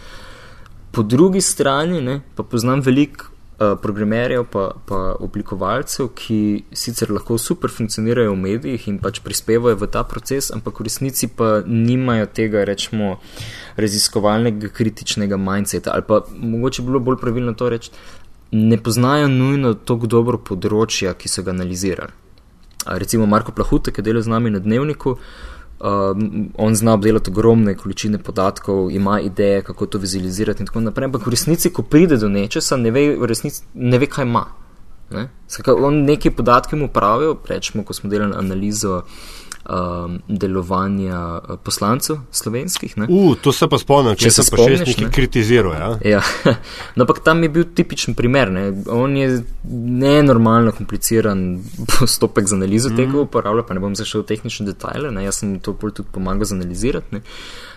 [0.93, 6.39] Po drugi strani ne, pa poznam veliko programerjev, pa, pa oblikovalcev, ki
[6.75, 11.29] sicer lahko super funkcionirajo v medijih in pač prispevajo v ta proces, ampak v resnici
[11.31, 13.15] pa nimajo tega, rečemo,
[13.79, 15.95] raziskovalnega, kritičnega mindseta.
[15.95, 17.91] Ali pa mogoče bilo bolj pravilno to reči,
[18.51, 22.11] ne poznajo nujno tako dobro področja, ki so ga analizirali.
[22.85, 25.15] Recimo Marko Plahuta, ki dela z nami na dnevniku.
[25.79, 26.17] Uh,
[26.57, 31.05] on zna obdelati ogromne količine podatkov, ima ideje, kako to vizualizirati in tako naprej.
[31.05, 34.45] Ampak v resnici, ko pride do nečesa, ne ve, resnici, ne ve kaj ima.
[35.11, 35.27] Ne?
[35.47, 41.59] Skaj, on nekaj podatkov mu pravijo, rečemo, ko smo delali analizo uh, um, delovanja uh,
[41.63, 42.95] poslancev slovenskih.
[43.09, 45.75] Uh, to se pa spomnim, če, če se pa še nekaj kritizira.
[45.75, 45.89] Ja.
[46.17, 46.23] Ja.
[46.95, 48.51] No, ampak tam je bil tipičen primer.
[48.53, 48.69] Ne.
[48.93, 51.43] On je nenormalno kompliciran
[51.91, 52.99] postopek za analizo mm.
[52.99, 55.25] tega uporablja, pa ne bom zašel v tehnične detajle, ne.
[55.25, 57.17] jaz sem to tudi pomagal zanalizirati.
[57.17, 57.23] Ne.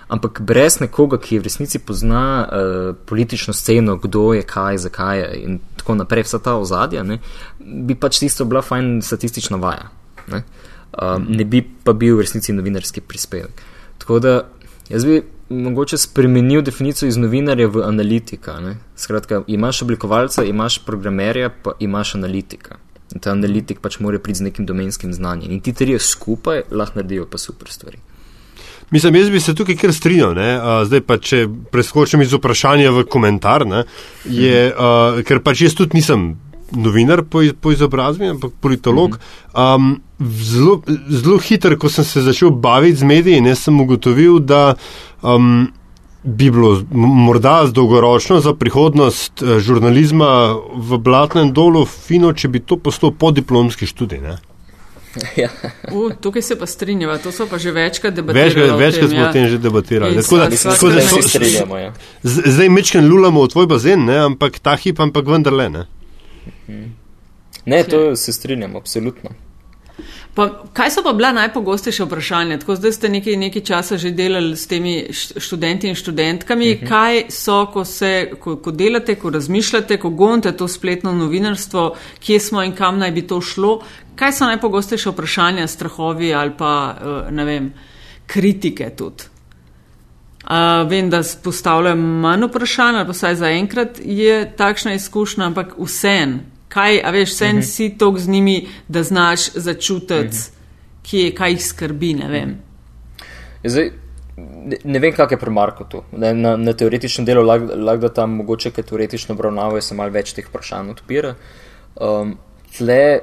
[0.09, 5.42] Ampak brez nekoga, ki v resnici pozna uh, politično sceno, kdo je kaj, zakaj je
[5.42, 7.18] in tako naprej, vsa ta ozadja, ne,
[7.59, 9.90] bi pač tisto bila fajn statistična vaja.
[10.33, 10.44] Ne
[10.92, 13.62] um, ne bi pa bil v resnici novinarski prispevek.
[13.98, 14.35] Tako da
[14.88, 18.61] jaz bi mogoče spremenil definicijo iz novinarja v analitika.
[18.61, 18.77] Ne?
[18.96, 22.77] Skratka, imaš oblikovalca, imaš programerja, pa imaš analitika.
[23.14, 25.53] In ta analitik pač mora priti z nekim domenskim znanjem.
[25.53, 27.98] In ti trije skupaj lahko naredijo pa super stvari.
[28.90, 30.37] Mislim, jaz bi se tukaj kar strinjal.
[30.88, 33.83] Zdaj pa, če preskočim iz vprašanja v komentar, ne,
[34.24, 36.31] je, uh, ker pač jaz tudi nisem
[36.72, 39.18] novinar po, po izobrazbi, ampak politolog.
[39.54, 44.74] Um, zelo, zelo hitro, ko sem se začel baviti z mediji, ne, sem ugotovil, da
[45.22, 45.68] um,
[46.22, 52.76] bi bilo morda dolgoročno za prihodnost uh, žurnalizma v Blatnem dolu fino, če bi to
[52.76, 54.22] postal podiplomski študij.
[54.22, 54.38] Ne.
[55.37, 55.48] Ja.
[55.92, 58.46] U, tukaj se pa strinjava, to so pa že večkrat debatirali.
[58.46, 60.14] Večkrat več smo o tem že debatirali.
[61.81, 61.92] Ja.
[62.22, 65.87] Zdaj mečken lulamo v tvoj bazen, ne, ampak ta hip, ampak vendarle ne.
[67.64, 69.31] Ne, to se strinjam, absolutno.
[70.35, 72.59] Pa, kaj so pa bila najpogostejša vprašanja?
[72.62, 76.70] Tako zdaj ste nekaj, nekaj časa že delali s temi študenti in študentkami.
[76.70, 76.85] Uh mhm.
[76.85, 76.88] -huh.
[76.88, 82.40] Kaj so, ko, se, ko, ko delate, ko razmišljate, ko gonite to spletno novinarstvo, kje
[82.40, 83.83] smo in kam naj bi to šlo?
[84.14, 87.72] Kaj so najpogostejša vprašanja, strahovi ali pa eh, ne vem,
[88.26, 89.24] kritike tudi?
[90.44, 96.40] Uh, vem, da postavljam manj vprašanj, ali pa vsaj zaenkrat je takšna izkušnja, ampak vsem,
[96.68, 97.62] kaj, a veš, vsem uh mhm.
[97.62, 97.70] -huh.
[97.74, 100.28] si tok z njimi, da znaš začutiti, uh mhm.
[100.28, 100.50] -huh.
[101.02, 102.14] kje, kaj jih skrbi.
[102.14, 102.57] Ne vem.
[103.62, 103.90] Ja, zdaj,
[104.37, 106.02] ne, ne vem, kak je pri Marku tu.
[106.12, 110.11] Na, na, na teoretičnem delu lahko lag, da tam mogoče, ker teoretično obravnavajo, se malo
[110.11, 111.35] več teh vprašanj odpira.
[111.96, 112.38] Um,
[112.76, 113.20] tle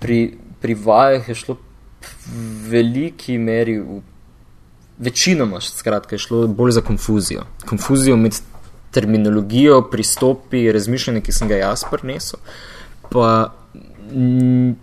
[0.00, 1.56] pri, pri vajah je šlo
[2.26, 4.00] v veliki meri v
[5.00, 7.44] večinoma, skratka, je šlo bolj za konfuzijo.
[7.66, 8.36] Konfuzijo med
[8.90, 12.40] terminologijo, pristopi, razmišljanjem, ki sem ga jaz prinesel,
[13.10, 13.30] pa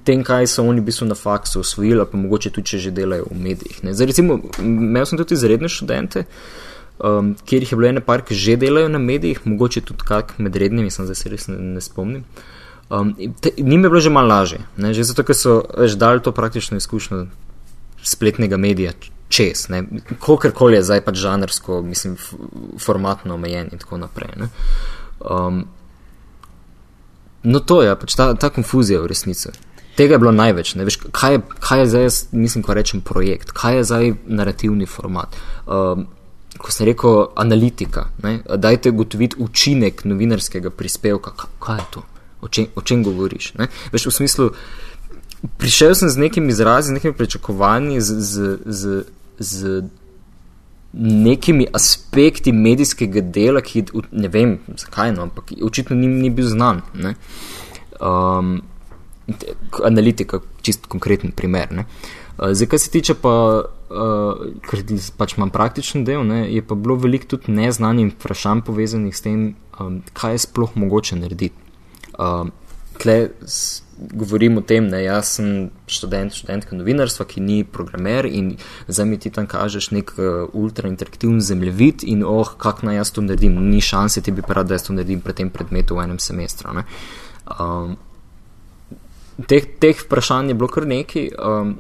[0.08, 3.28] tem, kaj so oni v bistvu na faksu usvojili, pa mogoče tudi, če že delajo
[3.32, 3.82] v medijih.
[3.84, 6.26] Zdaj, recimo, imel sem tudi izredne študente.
[6.98, 10.38] Um, kjer jih je bilo ene par, ki že delajo na medijih, mogoče tudi kak
[10.42, 12.24] med rednimi, sem zdaj se res ne, ne spomnim.
[12.90, 13.12] Um,
[13.58, 14.94] Nim je bilo že malo lažje, ne?
[14.96, 17.28] že zato, ker so več dali to praktično izkušnjo
[18.02, 18.96] spletnega medija
[19.30, 19.68] čez,
[20.20, 22.18] kakorkoli je zdaj pač žanrsko, mislim,
[22.80, 24.48] formatno omejen in tako naprej.
[25.20, 25.66] Um,
[27.44, 29.54] no, to je pač ta, ta konfuzija v resnici.
[29.98, 30.76] Tega je bilo največ.
[30.78, 34.86] Veš, kaj, je, kaj je zdaj, jaz mislim, ko rečem projekt, kaj je zdaj narativni
[34.86, 35.36] format.
[35.66, 36.06] Um,
[36.58, 38.40] ko sem rekel analitika, ne?
[38.58, 41.34] dajte ugotoviti učinek novinarskega prispevka.
[41.60, 42.04] Kaj je to?
[42.42, 43.54] O čem, o čem govoriš?
[43.94, 44.52] Veš, v smislu,
[45.58, 49.04] prišel sem z nekimi izrazi, z nekimi pričakovanji, z, z, z,
[49.40, 49.84] z
[50.94, 56.82] nekimi aspekti medijskega dela, ki ne vem, zakaj, no, ampak očitno ni, ni bil znan.
[58.00, 58.62] Um,
[59.84, 61.72] analitika, čist konkreten primer.
[61.72, 61.86] Ne.
[62.38, 63.34] Zdaj, kar se tiče pa,
[63.90, 64.84] uh, ker
[65.18, 69.50] pač imam praktičen del, ne, je pa bilo veliko tudi neznanih vprašanj povezanih s tem,
[69.80, 71.56] um, kaj je sploh mogoče narediti.
[72.18, 72.54] Um,
[73.02, 73.18] tle,
[73.98, 78.56] govorim o tem, da jaz sem študent, študentka novinarstva, ki ni programer in
[78.88, 83.26] zdaj mi ti tam kažeš nek uh, ultrainteraktivni zemljevid in oh, kako naj jaz to
[83.26, 83.58] naredim.
[83.72, 86.22] Ni šanse, ti bi pa rad, da jaz to naredim pred tem predmetu v enem
[86.22, 86.84] semestru.
[87.58, 87.98] Um,
[89.50, 91.78] teh, teh vprašanj je bilo kar nekaj, um,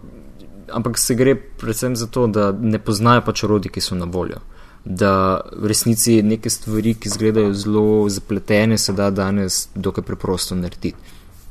[0.73, 4.41] ampak se gre predvsem za to, da ne poznajo pač orodji, ki so na voljo.
[4.89, 10.93] Da v resnici neke stvari, ki izgledajo zelo zapletene, se da danes dokaj preprosto narediti.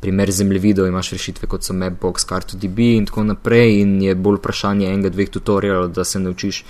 [0.01, 4.89] Primer zemljevidov, imaš rešitve kot so Mapbox, CartoDB in tako naprej, in je bolj vprašanje
[4.89, 6.63] enega, dveh tutorialov, da se naučiš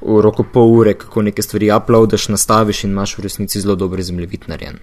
[0.00, 4.02] v roko pol ure, kako neke stvari uploadaš, nastaviš in imaš v resnici zelo dober
[4.02, 4.78] zemljevid narejen.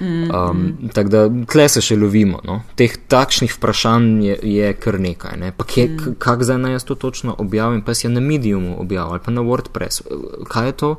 [0.00, 2.40] Um, Tako da tle se še lovimo.
[2.44, 2.60] No?
[2.76, 5.38] Teh takšnih vprašanj je, je kar nekaj.
[5.40, 5.52] Ne?
[5.56, 6.14] Pa kje, mm.
[6.20, 9.32] kak zdaj naj jaz to točno objavim, pa si ja na Mediumu objavil ali pa
[9.32, 10.04] na WordPress.
[10.48, 10.92] Kaj je to?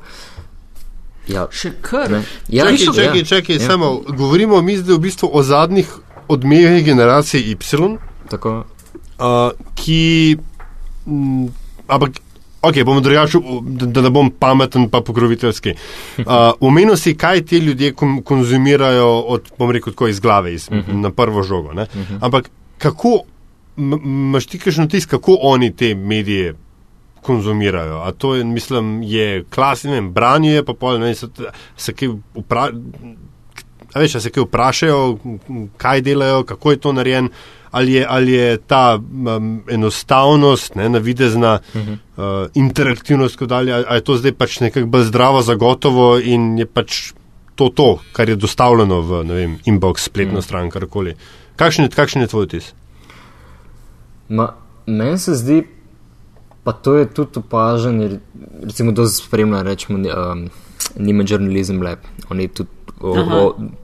[1.29, 1.45] Ja.
[1.53, 2.17] Še kar.
[2.49, 3.67] Ja, čekaj, čekaj, čekaj ja.
[3.67, 3.93] samo.
[4.09, 5.89] Govorimo mi zdaj v bistvu o zadnjih
[6.31, 7.97] odmevih generacije Y.
[8.29, 8.63] Tako.
[9.21, 10.37] Uh, ki.
[11.05, 11.49] M,
[11.87, 12.21] ampak.
[12.61, 13.41] Ok, bom drugačen,
[13.91, 15.73] da, ne bom pameten, pa pokroviteljski.
[16.21, 17.93] Uh, si, kaj ti ljudje
[18.23, 20.91] konzumirajo od, bom rekel, tako iz glave, iz, uh mhm.
[20.91, 21.01] -huh.
[21.01, 21.69] na prvo žogo.
[21.69, 21.81] Uh mhm.
[21.81, 22.17] -huh.
[22.21, 23.19] Ampak kako,
[23.77, 26.55] imaš ti kakšen tis, kako oni te medije
[27.21, 27.97] konzumirajo.
[27.97, 31.27] A to je, mislim, je klasično, branje, pa pol, ne, se,
[31.77, 32.81] se kaj vprašajo.
[33.95, 35.17] Veš, se kaj vprašajo,
[35.77, 37.29] kaj delajo, kako je to narejeno,
[37.71, 41.97] ali, ali je ta um, enostavnost, ne, navidezna uh -huh.
[42.43, 47.13] uh, interaktivnost, ali, ali je to zdaj pač nekako bolj zdravo, zagotovo in je pač
[47.55, 50.45] to, to kar je dostavljeno v vem, inbox, spletno uh -huh.
[50.45, 51.15] stran, karkoli.
[51.55, 52.73] Kakšen, kakšen je tvoj vtis?
[54.85, 55.63] Meni se zdi,
[56.63, 58.19] Pa to je tudi opažen,
[58.63, 60.49] recimo, da se spremlja, rečemo, um,
[60.95, 61.99] Nima Journalism Lab.
[62.29, 62.69] Oni tudi,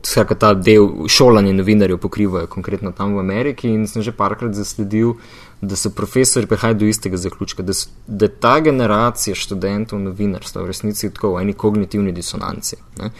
[0.03, 3.69] vsaka ta del šolanja novinarjev pokrivajo, konkretno tam v Ameriki.
[3.69, 5.15] In sem že parkrat zasledil,
[5.61, 10.67] da so profesori prihajajo do istega zaključka, da, so, da ta generacija študentov novinarstva v
[10.73, 12.77] resnici tako v eni kognitivni disonanci.
[13.01, 13.11] Ne.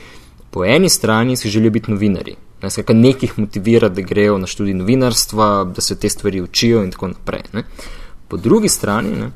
[0.51, 2.35] Po eni strani si želijo biti novinari.
[2.61, 6.91] Ne, skakaj nekih motivira, da grejo na študij novinarstva, da se te stvari učijo in
[6.91, 7.43] tako naprej.
[7.53, 7.63] Ne.
[8.27, 9.31] Po drugi strani, ne,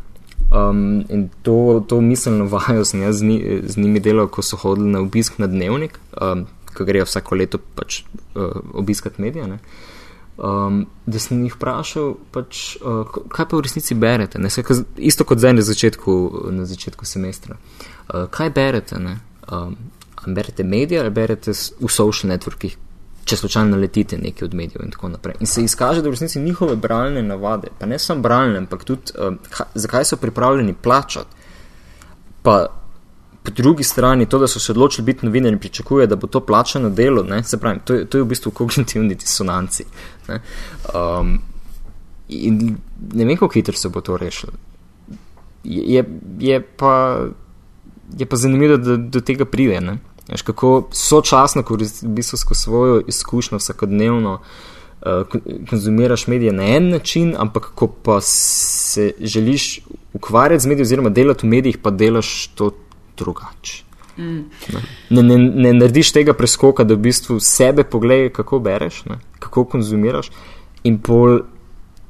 [0.51, 4.57] Um, in to, to miselno vajo sem jaz z, ni, z njimi delal, ko so
[4.59, 6.43] hodili na obisk na dnevnik, um,
[6.75, 8.01] ki grejo vsako leto pač,
[8.35, 9.47] uh, obiskati medije.
[10.37, 14.41] Um, da sem jih vprašal, pač, uh, kaj pa v resnici berete.
[14.43, 14.51] Ne?
[14.51, 16.17] Saj, isto kot zdaj na začetku,
[16.51, 17.55] na začetku semestra.
[18.09, 18.99] Uh, kaj berete?
[19.47, 19.77] Um,
[20.27, 22.75] berete medije ali berete v social networkih,
[23.31, 25.37] če slučajno letite nekaj od medijev in tako naprej.
[25.39, 29.15] In se izkaže, da v resnici njihove bralne navade, pa ne samo bralne, ampak tudi
[29.15, 31.39] um, kaj, zakaj so pripravljeni plačati.
[32.43, 32.57] Pa
[33.43, 36.43] po drugi strani to, da so se odločili biti novinarji in pričakuje, da bo to
[36.45, 39.85] plačano delo, ne, se pravi, to je, to je v bistvu kognitivni disonanci.
[40.27, 40.41] Ne,
[40.93, 41.39] um,
[42.27, 42.75] in
[43.13, 44.53] ne vem, kako hitro se bo to rešilo.
[45.63, 46.03] Je,
[46.39, 46.93] je, pa,
[48.17, 49.81] je pa zanimivo, da do tega pride.
[49.81, 49.97] Ne.
[50.31, 55.07] Veš, kako sočasno, ko v bistvu skozi svojo izkušnjo vsakodnevno uh,
[55.69, 59.79] konzumiraš medije na en način, ampak ko pa se želiš
[60.13, 62.71] ukvarjati z mediji oziroma delati v medijih, pa delaš to
[63.17, 63.83] drugače.
[64.17, 64.39] Mm.
[65.09, 69.19] Ne, ne, ne narediš tega preskoka, da v bistvu sebe pogledaj, kako bereš, ne?
[69.39, 70.31] kako konzumiraš
[70.83, 71.41] in pol.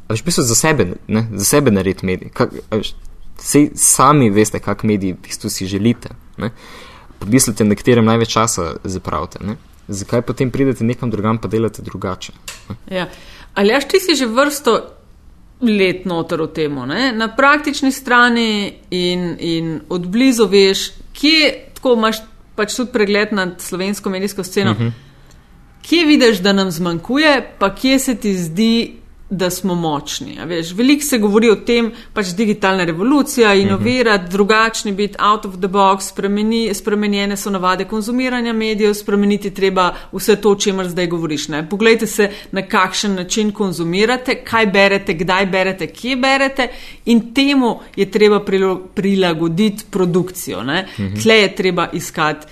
[0.10, 1.28] Veš, v bistvu za sebe, ne?
[1.34, 2.32] za sebe narediti medije.
[3.76, 6.10] Sami veste, kak mediji v bistvu si želite.
[6.38, 6.52] Ne?
[7.22, 9.42] Pomislite, na katerem največ časa zapravite.
[9.46, 9.58] Ne?
[9.88, 12.34] Zakaj potem pridete nekam drugam, pa delate drugače?
[12.90, 13.08] Ja.
[13.54, 14.80] Ali až ti si že vrsto
[15.62, 16.74] let noter v tem,
[17.14, 22.24] na praktični strani in, in od blizu veš, kje tako imaš
[22.56, 24.72] pač tudi pregled nad slovensko medijsko sceno.
[24.72, 24.88] Uh mhm.
[24.88, 24.94] -huh.
[25.82, 29.01] kje vidiš, da nam zmanjkuje, pa kje se ti zdi,
[29.32, 30.38] da smo močni.
[30.76, 34.32] Veliko se govori o tem, pač digitalna revolucija, inovirati, uh -huh.
[34.32, 40.36] drugačni biti, out of the box, spremeni, spremenjene so navade konzumiranja medijev, spremeniti treba vse
[40.36, 41.48] to, o čemer zdaj govoriš.
[41.48, 41.70] Ne?
[41.70, 46.68] Poglejte se, na kakšen način konzumirate, kaj berete, kdaj berete, kje berete
[47.06, 48.46] in temu je treba
[48.96, 50.60] prilagoditi produkcijo.
[50.60, 51.24] Uh -huh.
[51.24, 52.48] Tle je treba iskati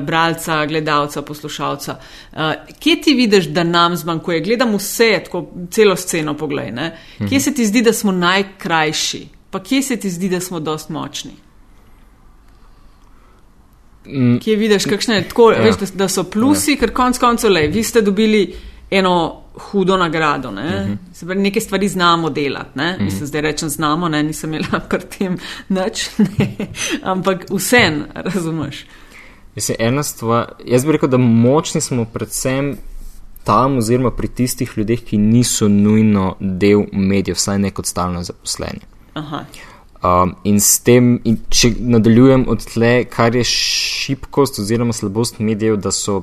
[0.00, 1.98] bralca, gledalca, poslušalca.
[2.32, 4.40] Eh, kje ti vidiš, da nam zmanjkuje?
[4.40, 6.72] Gledam vse, tako celo sceno, poglej.
[6.72, 6.98] Ne?
[7.28, 10.88] Kje se ti zdi, da smo najkrajši, pa kje se ti zdi, da smo dost
[10.88, 11.32] močni?
[14.06, 15.62] Mm, Kje vidiš, kakšne, tako, Ja.
[15.62, 16.76] veš, da, da so plusi, ja.
[16.76, 18.54] ker konc koncev, le, vi ste dobili
[18.90, 20.50] eno hudo nagrado.
[20.50, 20.62] Ne?
[20.62, 20.96] Uh -huh.
[21.12, 22.70] Se pravi, neke stvari znamo delati.
[22.74, 23.00] Uh -huh.
[23.00, 24.22] Mislim, zdaj rečem znamo, ne?
[24.22, 26.56] nisem imela pri tem nič, ne?
[27.02, 28.04] ampak vsem,
[28.34, 28.86] razumeš.
[29.56, 32.76] Mislim, ena stvar, jaz bi rekel, da močni smo predvsem
[33.44, 38.84] tam, oziroma pri tistih ljudeh, ki niso nujno del medijev, vsaj ne kot stalno zaposleni.
[39.14, 39.44] Aha.
[40.04, 45.78] Um, in s tem, in če nadaljujem od tle, kar je šibkost oziroma slabost medijev,
[45.80, 46.20] da so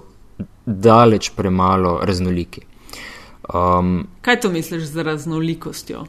[0.66, 2.62] daleč premalo raznoliki.
[3.54, 6.06] Um, Kaj to misliš z raznolikostjo?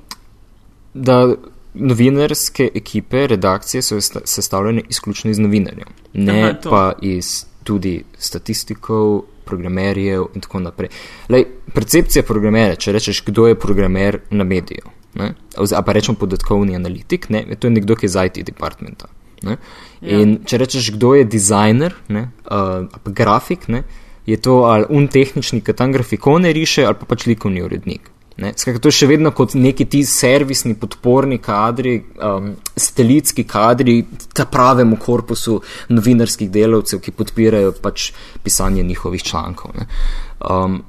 [0.95, 1.35] da
[1.75, 6.70] novinarske ekipe, redakcije so sta- sestavljene izključno iz novinarjev, ne Aha, to.
[6.70, 7.33] pa iz
[7.64, 10.89] tudi statistikov, programerjev in tako naprej.
[11.29, 11.45] Lej,
[11.75, 15.35] percepcija programera, če rečeš, kdo je programer na mediju, ne,
[15.70, 19.07] a pa rečemo podatkovni analitik, ne, to je nekdo, ki je iz IT departmenta.
[19.43, 19.57] Ne,
[20.01, 20.20] Ja.
[20.20, 23.83] in če rečeš, kdo je dizajner, ne, uh, grafik, ne,
[24.27, 28.11] je to ali un tehnični, ki tam grafikone riše, ali pa pač likovni urednik.
[28.35, 34.01] Skratka, to je še vedno kot neki ti servisni podporni kadri, um, satelitski kadri,
[34.35, 35.61] ta pravemu korpusu
[35.95, 38.09] novinarskih delavcev, ki podpirajo pač
[38.43, 39.76] pisanje njihovih člankov.
[39.78, 39.87] ne.
[40.51, 40.82] Um,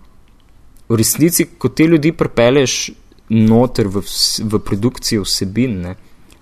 [0.90, 2.90] v resnici, ko te ljudi prepeleš
[3.30, 4.02] noter v,
[4.42, 5.96] v produkcijo vsebin, ne,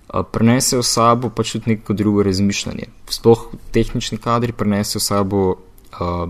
[0.08, 2.88] a, prinesejo s sabo pač tudi neko drugo razmišljanje.
[3.12, 6.28] Sploh tehnični kadri prinesejo s sabo uh,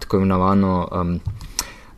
[0.00, 0.88] tako imenovano.
[0.92, 1.20] Um,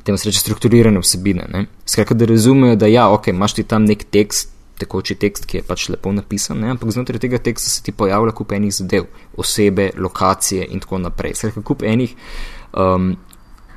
[0.05, 1.47] temu se reče strukturirane vsebine.
[1.53, 1.67] Ne?
[1.87, 5.67] Skratka, da razumejo, da ja, ok, imaš ti tam nek tekst, tekoči tekst, ki je
[5.67, 6.71] pač lepo napisan, ne?
[6.75, 11.37] ampak znotraj tega teksta se ti pojavlja kup enih zadev, osebe, lokacije in tako naprej.
[11.37, 12.15] Skratka, kup enih
[12.73, 13.13] um,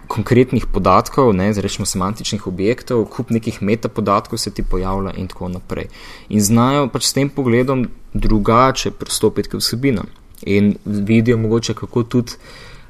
[0.07, 5.89] konkretnih podatkov, ne, rečemo semantičnih objektov, kup nekih metapodatkov se ti pojavlja in tako naprej.
[6.29, 10.11] In znajo pač s tem pogledom drugače pristopiti k vsebinam
[10.45, 12.37] in vidijo mogoče, kako tudi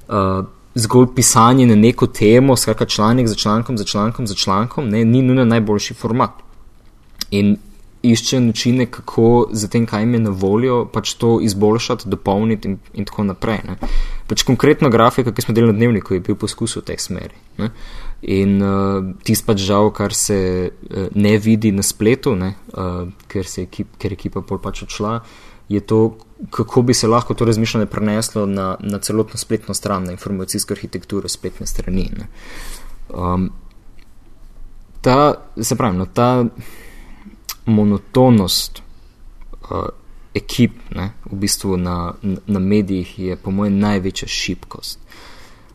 [0.10, 5.06] uh, zgolj pisanje na neko temo, skratka članek za člankom, za člankom, za člankom, ne,
[5.06, 6.32] ni nujno najboljši format.
[7.32, 7.58] In
[8.04, 12.78] išče načine, kako za tem, kaj jim je na voljo, pač to izboljšati, dopolniti in,
[12.94, 13.62] in tako naprej.
[13.68, 13.78] Ne.
[14.28, 17.40] Pač konkretno grafika, ki smo delali na dnevniku, je bil poskus v tej smeri.
[17.58, 17.70] Ne.
[18.36, 23.48] In uh, tisto pač žal, kar se uh, ne vidi na spletu, ne, uh, ker,
[23.48, 25.16] se ekip, ker ekipa pol pač odšla,
[25.74, 26.18] je to,
[26.50, 31.30] kako bi se lahko to razmišljanje preneslo na, na celotno spletno stran, na informacijsko arhitekturo
[31.30, 32.10] spletne strani.
[32.18, 32.28] Ne.
[33.10, 33.50] Um,
[35.02, 36.46] ta, se pravi, no, ta
[37.66, 38.82] monotonost
[39.62, 39.86] uh,
[40.34, 42.14] ekip ne, v bistvu na,
[42.48, 45.00] na, medijih je po mojem največja šibkost.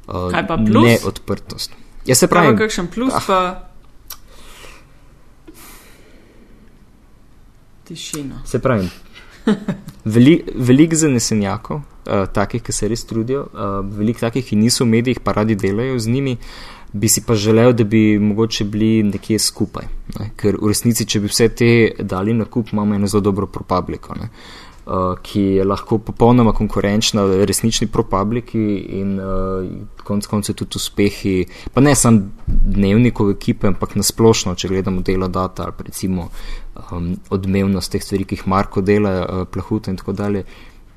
[0.07, 0.85] Uh, Kaj pa plus?
[0.85, 1.73] Neodprtost.
[2.07, 3.25] Jaz se Pravi, pravim, kakšen plus ah.
[3.27, 3.41] pa.
[7.89, 8.43] Tišina.
[8.45, 8.89] Se pravi,
[10.15, 14.93] veliko velik zanesenjakov, uh, takih, ki se res trudijo, uh, veliko takih, ki niso v
[14.97, 16.37] medijih, pa radi delajo z njimi,
[16.93, 19.87] bi si pa želel, da bi mogoče bili nekje skupaj.
[20.19, 20.31] Ne?
[20.37, 21.71] Ker v resnici, če bi vse te
[22.01, 24.15] dali na kup, imamo eno zelo dobro propubliko.
[24.15, 24.31] Ne?
[24.89, 28.63] Uh, ki je lahko popolnoma konkurenčna resnični propubliki
[28.97, 29.67] in uh,
[30.05, 31.35] konec koncev tudi uspehi,
[31.75, 36.31] pa ne samo dnevnikov ekipe, ampak nasplošno, če gledamo delo data ali recimo
[36.93, 40.45] um, odmevnost teh stvari, ki jih Marko dela, uh, plahuta in tako dalje,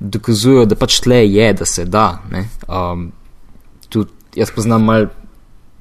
[0.00, 2.06] dokazujejo, da pač tle je, da se da.
[2.30, 2.46] ne.
[2.68, 3.10] Um,
[3.88, 5.06] tudi jaz poznam mal,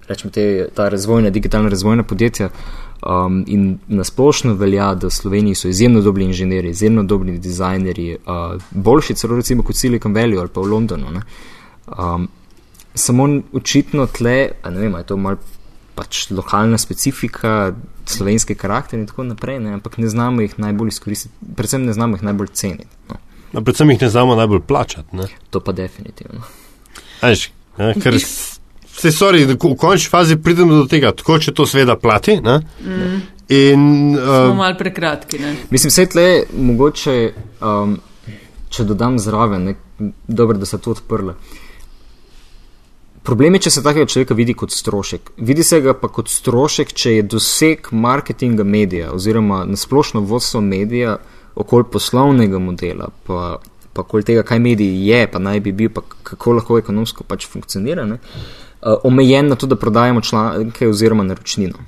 [0.08, 2.50] rečemo, te, ta razvojna, digitalna razvojna podjetja
[3.02, 8.62] um, in nasplošno velja, da v Sloveniji so izjemno dobri inženirji, izjemno dobri dizajnerji, uh,
[8.72, 11.12] boljši celo recimo kot Silicon Valley ali pa v Londonu.
[11.12, 11.22] ne.
[11.98, 12.28] Um,
[12.94, 15.40] samo očitno tle, ne vem, je to mal
[15.96, 17.74] pač lokalna specifika,
[18.06, 22.16] slovenski karakter in tako naprej, ne, ampak ne znamo jih najbolj izkoristiti, predvsem ne znamo
[22.16, 22.96] jih najbolj ceniti.
[23.10, 23.16] No.
[23.54, 25.16] No, predvsem jih ne znamo najbolj plačati.
[25.16, 25.28] Ne?
[25.50, 26.42] To pa definitivno.
[27.22, 31.96] Ajš, ne, ker se sorry, v končni fazi pridemo do tega, tako če to seveda
[32.00, 32.38] plati.
[32.42, 32.60] Ne?
[32.84, 33.22] Mm.
[33.52, 33.82] In,
[34.16, 35.40] Smo uh, mal prekratki.
[35.40, 35.56] Ne?
[35.70, 37.16] Mislim, vse tle mogoče,
[37.68, 37.98] um,
[38.72, 39.76] če dodam zraven, ne,
[40.28, 41.36] dobro, da se to odprlo.
[43.24, 45.34] Problem je, če se takega človeka vidi kot strošek.
[45.38, 51.18] Vidi se ga pa kot strošek, če je doseg marketinga medija oziroma nasplošno vodstvo medija
[51.56, 53.60] okoli poslovnega modela, pa,
[53.94, 57.48] pa okoli tega, kaj medij je, pa naj bi bil, pa kako lahko ekonomsko pač
[57.52, 61.84] funkcionira, ne, uh, omejen na to, da prodajamo članke oziroma naročnino.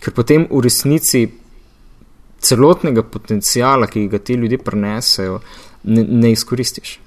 [0.00, 1.26] Ker potem v resnici
[2.40, 5.40] celotnega potencijala, ki ga ti ljudje prenesejo,
[5.84, 6.98] ne, ne izkoristiš.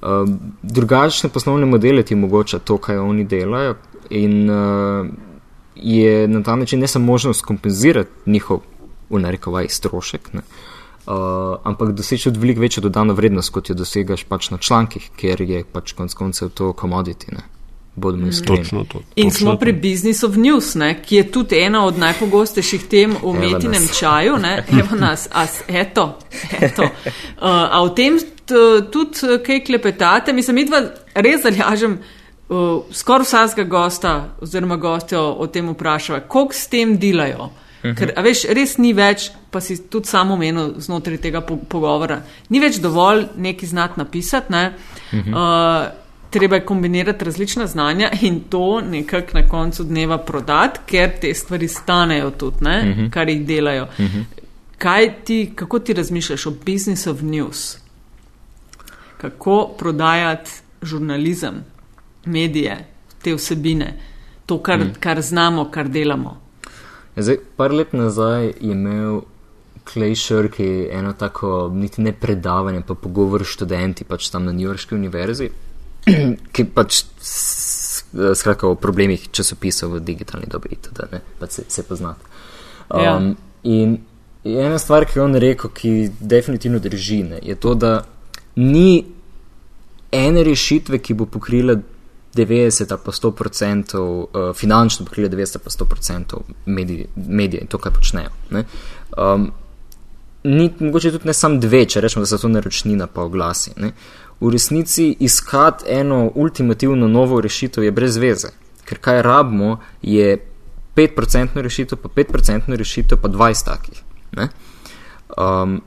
[0.00, 0.08] Ne.
[0.22, 0.28] Uh,
[0.62, 3.74] drugačne poslovne modele ti omogoča to, kaj oni delajo,
[4.10, 5.06] in uh,
[5.76, 8.60] je na ta način ne samo možnost kompenzirati njihov,
[9.10, 10.40] v narekovaj, strošek, ne,
[11.06, 11.14] uh,
[11.64, 15.64] ampak doseči tudi veliko večjo dodano vrednost, kot jo dosegaš pač na člankih, ker je
[15.64, 17.26] pač konec koncev to komoditi.
[17.96, 18.28] Bodimo Mm.
[18.28, 18.58] iskreni.
[18.58, 18.98] Točno to.
[19.16, 19.58] In točno smo to.
[19.58, 24.36] pri Business of News, ne, ki je tudi ena od najpogostejših tem v metinem čaju.
[24.36, 26.18] Ne, evo nas, a, s- eto,
[26.52, 26.82] eto.
[26.82, 26.90] Uh,
[27.74, 28.18] a v tem
[28.92, 30.32] tudi eh, kaj klepetate?
[30.32, 30.82] Mislim, midva
[31.14, 31.98] res zaljažem.
[32.48, 37.50] Uh, skoraj vsakega gosta oziroma gostjo o tem vprašava, koliko s tem delajo.
[37.82, 42.22] Ker, a veš, res ni več, pa si tudi samo omenil znotraj tega po pogovora,
[42.50, 44.64] ni več dovolj neki znat napisati, ne?
[45.12, 45.90] uh,
[46.34, 51.68] treba je kombinirati različna znanja in to nekako na koncu dneva prodati, ker te stvari
[51.68, 52.78] stanejo tudi, ne?
[52.78, 53.10] uh -huh.
[53.10, 53.84] kar jih delajo.
[53.84, 54.24] Uh -huh.
[54.78, 57.78] Kaj ti, kako ti razmišljaš o business of news?
[59.18, 60.50] Kako prodajati
[60.82, 61.64] žurnalizem,
[62.24, 62.84] medije,
[63.22, 63.98] te vsebine,
[64.46, 64.98] to, kar, -huh.
[65.00, 66.40] kar znamo, kar delamo.
[67.16, 69.20] Ja, Zdaj, par let nazaj je imel
[69.92, 74.66] Clay Shirky eno tako, niti ne predavanje, pa pogovor s študenti pač tam na New
[74.66, 75.50] Yorkski univerzi,
[76.52, 77.04] ki pač
[78.34, 82.20] skratka o problemih časopisov v digitalni dobi, itd., ne, pač se, se poznate.
[82.90, 83.34] Um, Ja.
[83.62, 83.98] In
[84.44, 88.04] ena stvar, ki je on rekel, ki definitivno drži, ne, je to, da
[88.58, 89.04] ni
[90.10, 91.76] ene rešitve, ki bo pokrila
[92.34, 97.60] 90 ali pa 100 odstotkov, uh, finančno pokrila 90 ali pa 100 odstotkov medij, medije
[97.60, 98.30] in to, kar počnejo.
[98.50, 98.64] Ne.
[99.16, 99.50] Um,
[100.44, 103.72] ni mogoče tudi ne samo dve, če rečemo, da so to naročnina pa oglasi.
[103.76, 103.92] Ne.
[104.40, 108.50] V resnici iskati eno ultimativno novo rešitev je brez veze,
[108.84, 110.38] ker kaj rabimo je
[110.96, 114.02] 5% rešitev, pa 5% rešitev, pa 20 takih.
[114.36, 114.48] Ne.
[115.38, 115.80] Um,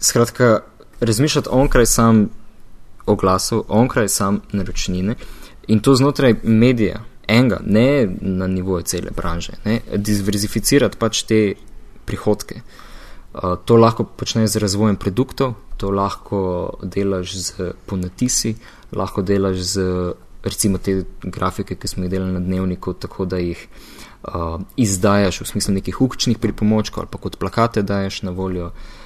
[0.00, 0.60] skratka,
[1.00, 2.28] razmišljati onkraj sam
[3.06, 5.14] oglasov, onkraj sam naročnine
[5.68, 11.54] in to znotraj medija, enega, ne na nivoju cele branže, ne, diverzificirati pač te
[12.04, 12.60] prihodke.
[13.34, 16.40] Uh, to lahko počneš z razvojem produktov, to lahko
[16.82, 18.56] delaš z ponatisi,
[18.92, 19.84] lahko delaš z
[20.42, 25.46] recimo te grafike, ki smo jih delali na dnevniku, tako da jih uh, izdajaš v
[25.46, 28.66] smislu nekih učnih pripomočkov ali pa kot plakate daješ na voljo.
[28.66, 28.99] Uh,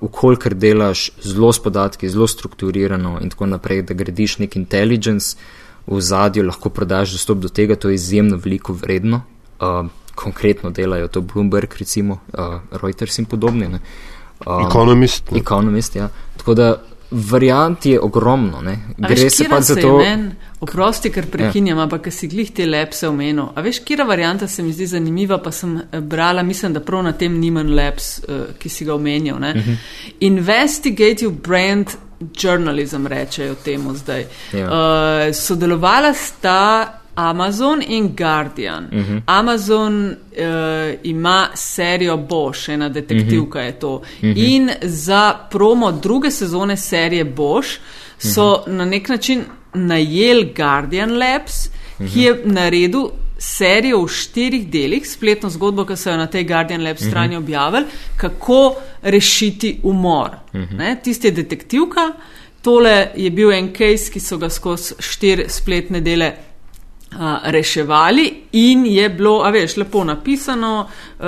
[0.00, 5.36] ukolikor delaš zelo s podatki, zelo strukturirano in tako naprej, da gradiš nek intelligence
[5.86, 9.22] v zadju, lahko prodaš dostop do tega, to je izjemno veliko vredno.
[9.60, 13.68] Uh, konkretno delajo to Bloomberg, recimo uh, Reuters in podobne.
[13.68, 13.80] ne.
[14.46, 15.30] Um, Economist.
[15.30, 15.38] ne.
[15.38, 16.08] Economist, ja.
[16.36, 16.82] Tako da
[17.12, 18.60] variant je ogromno.
[18.60, 18.78] Ne.
[18.98, 20.00] Gre veš, se pa za to.
[20.60, 21.82] Oprosti, ker prekinjam, ja.
[21.82, 23.48] ampak si glih te lepse omenil.
[23.54, 27.02] A veš, kera varianta se mi zdi zanimiva, pa sem eh, brala, mislim, da prav
[27.02, 29.36] na tem Niman Labs, uh, ki si ga omenjal.
[29.36, 29.58] Uh Mhm.
[29.58, 29.76] -huh.
[30.20, 31.86] Investigative brand
[32.42, 34.26] journalism rečejo temu zdaj.
[34.52, 34.66] Ja.
[34.66, 36.98] Uh, sodelovala sta.
[37.14, 38.84] Amazon in Guardian.
[38.84, 39.22] Uh -huh.
[39.26, 43.66] Amazon uh, ima serijo Bosch, ena detektivka uh -huh.
[43.66, 43.94] je to.
[43.94, 44.54] Uh -huh.
[44.54, 47.68] In za promo druge sezone serije Bosch
[48.18, 48.72] so uh -huh.
[48.72, 49.44] na nek način
[49.74, 52.12] najeli Guardian Labs, uh -huh.
[52.12, 53.08] ki je naredil
[53.38, 57.42] serijo v štirih delih, spletno zgodbo, ki so jo na tej Guardian Labs strani uh
[57.42, 57.44] -huh.
[57.44, 57.84] objavili,
[58.16, 60.30] kako rešiti umor.
[60.52, 60.96] Uh -huh.
[61.02, 62.12] Tisti je detektivka,
[62.62, 66.32] tole je bil en case, ki so ga skozi štiri spletne dele
[67.44, 70.88] reševali in je bilo, a veš, lepo napisano,
[71.18, 71.26] uh,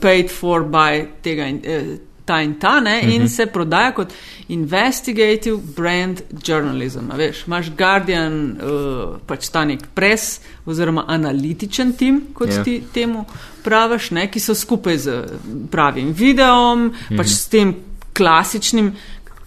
[0.00, 3.14] paid for by tega in uh, ta in ta, ne, uh -huh.
[3.14, 4.12] in se prodaja kot
[4.48, 7.10] investigative brand journalism.
[7.10, 12.54] A veš, imaš Guardian, uh, pač ta nek pres oziroma analitičen tim, kot Ja.
[12.54, 12.64] yeah.
[12.64, 13.24] ti temu
[13.62, 15.24] praviš, ne, ki so skupaj z
[15.70, 17.16] pravim videom, uh -huh.
[17.16, 17.74] pač s tem
[18.12, 18.92] klasičnim,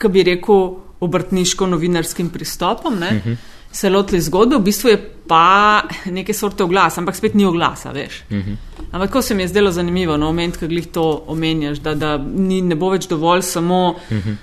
[0.02, 3.00] ki bi rekel, obrtniško-novinarskim pristopom.
[3.00, 3.38] Ne, uh -huh
[3.78, 4.98] se lotili zgodbe, v bistvu je
[5.28, 8.24] pa neke sorte oglas, ampak spet ni oglasa, veš.
[8.30, 8.56] Uh -huh.
[8.92, 12.18] Ampak ko se mi je zdelo zanimivo, no, moment, ko glih to omenjaš, da, da
[12.18, 13.96] ni, ne bo več dovolj samo.
[14.10, 14.36] Uh -huh.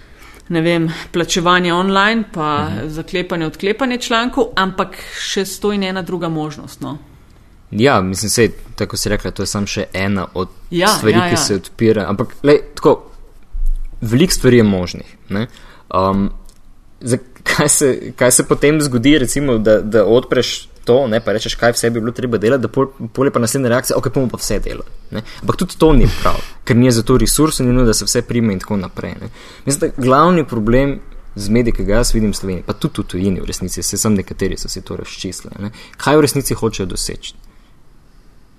[0.49, 2.89] Ne vem, plačevanje online, pa uh -huh.
[2.89, 6.81] zaklepanje, odklepanje člankov, ampak še stoji ena druga možnost.
[6.81, 6.99] No.
[7.71, 11.29] Ja, mislim, sej, tako si rekla, to je samo še ena od Ja, stvari, ja,
[11.29, 11.37] ki ja.
[11.37, 12.07] se odpira.
[12.09, 13.11] Ampak, lej, tako,
[14.01, 15.17] veliko stvari je možnih.
[15.29, 15.47] ne.
[15.95, 16.31] Um,
[17.01, 21.55] za, kaj se, kaj se potem zgodi, recimo, da, da odpreš to, ne, pa rečeš,
[21.55, 24.29] kaj vse bi bilo treba delati, da pol, pol je pa naslednja reakcija, ok, bomo
[24.29, 25.23] pa vse delali.
[25.43, 28.23] Ampak tudi to ni prav, ker ni za to resursov, ni nujno, da se vse
[28.23, 29.17] prime in tako naprej.
[29.21, 29.31] Ne.
[29.67, 30.99] Mislim, da glavni problem
[31.35, 33.99] z mediji, ki ga jaz vidim v Sloveniji, pa tudi v tujini, v resnici, se
[33.99, 37.35] sem nekateri so si to razčistili, kaj v resnici hočejo doseči.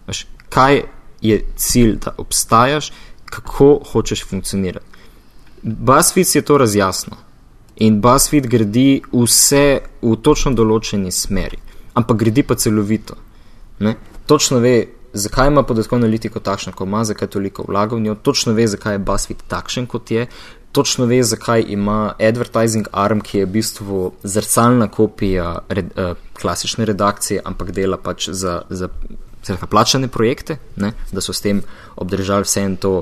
[0.07, 0.81] Veš, kaj
[1.21, 2.91] je cilj, da obstajaš,
[3.25, 4.85] kako hočeš funkcionirati.
[5.61, 7.17] BuzzFeed je to razjasnil
[7.75, 9.65] in BuzzFeed gradi vse
[10.01, 11.59] v točno določeni smeri,
[11.93, 13.17] ampak gradi pa celovito.
[13.83, 13.95] Ne?
[14.25, 14.75] Točno ve,
[15.13, 18.95] zakaj ima podatkovno analitiko takšno, kot ima, zakaj toliko vlaga v njo, točno ve, zakaj
[18.95, 20.27] je BuzzFeed takšen, kot je,
[20.75, 26.85] točno ve, zakaj ima advertising arm, ki je v bistvu zrcalna kopija red, uh, klasične
[26.85, 28.61] redakcije, ampak dela pač za.
[28.69, 28.91] za
[29.45, 31.59] Skratka, plačane projekte, ne, da so s tem
[32.01, 32.93] obdržali vse en to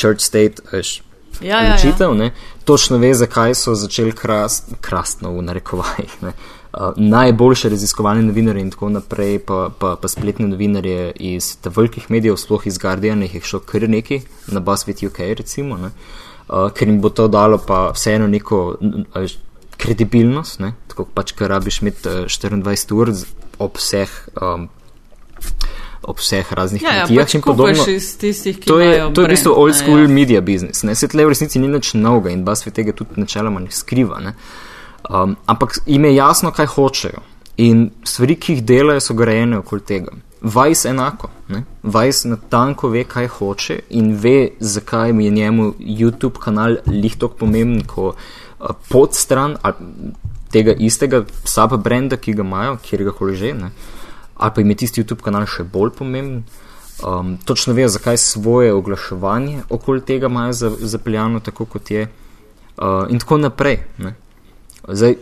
[0.00, 1.02] church state, veš,
[1.40, 2.30] Ja, ja, učitev, ja.
[2.64, 6.16] točno ve, zakaj so začeli krast, krastno v narekovajih.
[6.22, 12.36] Uh, najboljše raziskovalne novinarje in tako naprej, pa, pa, pa spletne novinarje iz velikih medijev,
[12.36, 14.20] sploh iz Guardiana, jih je šlo kar neki,
[14.52, 15.90] na BuzzFeed UK, recimo, ne,
[16.48, 19.30] uh, ker jim bo to dalo pa vseeno neko uh,
[19.76, 23.14] kredibilnost, ne, tako pač, ker rabiš imeti uh, 24 ur
[23.58, 24.18] ob vseh.
[24.42, 24.68] Um,
[26.08, 27.84] ob vseh raznih Ja, ja, kmetijah pač in podobno.
[27.84, 30.08] tistih, To je, to je v bistvu old school ja.
[30.08, 30.82] media business.
[30.82, 30.94] Ne?
[30.94, 34.20] Se tle v resnici ni nič novega in BuzzFeed tega tudi načeloma ne skriva.
[34.24, 34.34] Ne?
[35.08, 37.20] Um, ampak jim je jasno, kaj hočejo.
[37.58, 40.12] In stvari, ki jih delajo, so grajene okoli tega.
[40.42, 41.30] Vice enako.
[41.48, 41.64] Ne?
[41.82, 48.12] Vice natanko ve, kaj hoče in ve, zakaj je njemu YouTube kanal lihtok pomemben, ko
[48.14, 49.56] uh, podstran
[50.52, 53.70] tega istega sub-brenda, ki ga imajo, kjer ga koli že, ne?
[54.38, 56.44] Ali pa jim je tisti YouTube kanal še bolj pomemben.
[56.98, 62.08] Um, točno vejo, zakaj svoje oglaševanje okoli tega imajo za- zapeljano tako, kot je,
[62.78, 63.78] uh, in tako naprej.
[63.98, 64.14] Ne?
[64.88, 65.14] Zdaj,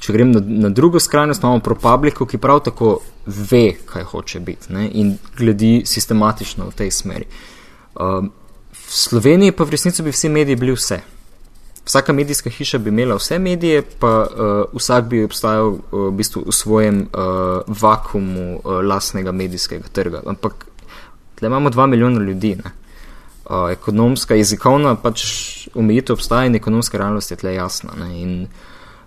[0.00, 4.72] če grem na, na drugo skrajnost, imamo ProPublico, ki prav tako ve, kaj hoče biti
[4.72, 4.88] ne?
[4.92, 7.26] in gledi sistematično v tej smeri.
[7.94, 8.32] Um,
[8.72, 11.00] v Sloveniji pa v resnici bi vsi mediji bili vse.
[11.86, 16.42] Vsaka medijska hiša bi imela vse medije, pa uh, vsak bi obstajal uh, v bistvu
[16.46, 20.22] v svojem uh, vakumu uh, lastnega medijskega trga.
[20.26, 20.66] Ampak
[21.38, 22.56] tle imamo dva milijona ljudi.
[22.64, 22.72] Ne?
[23.44, 25.22] Uh, ekonomska, jezikovna pač
[25.74, 27.94] omejitev obstaja in ekonomska realnost je tle jasna.
[28.00, 28.10] Ne?
[28.22, 28.34] In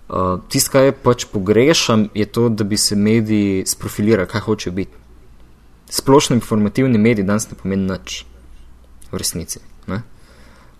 [0.08, 4.96] uh, tisto, kar pač pogrešam, je to, da bi se mediji sprofilirali, kaj hočejo biti.
[5.90, 8.24] Splošno informativni mediji danes ne pomeni nič,
[9.12, 9.60] v resnici.
[9.86, 10.00] Ne?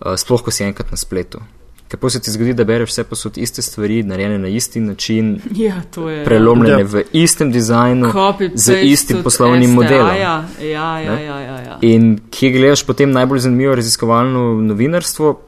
[0.01, 1.45] Uh, sploh, ko si enkrat na spletu.
[1.91, 5.81] Kako se ti zgodi, da bereš vse posod iste stvari, narejene na isti način, Ja,
[5.91, 6.25] to je.
[6.25, 6.87] prelomljene Ja.
[6.87, 10.07] v istem dizajnu, Copy-paste z istim poslovnim STA, modelom.
[10.07, 11.77] Ja, ja, ja, ja, ja, ja.
[11.81, 15.39] In kje gledaš potem najbolj zanimivo raziskovalno novinarstvo?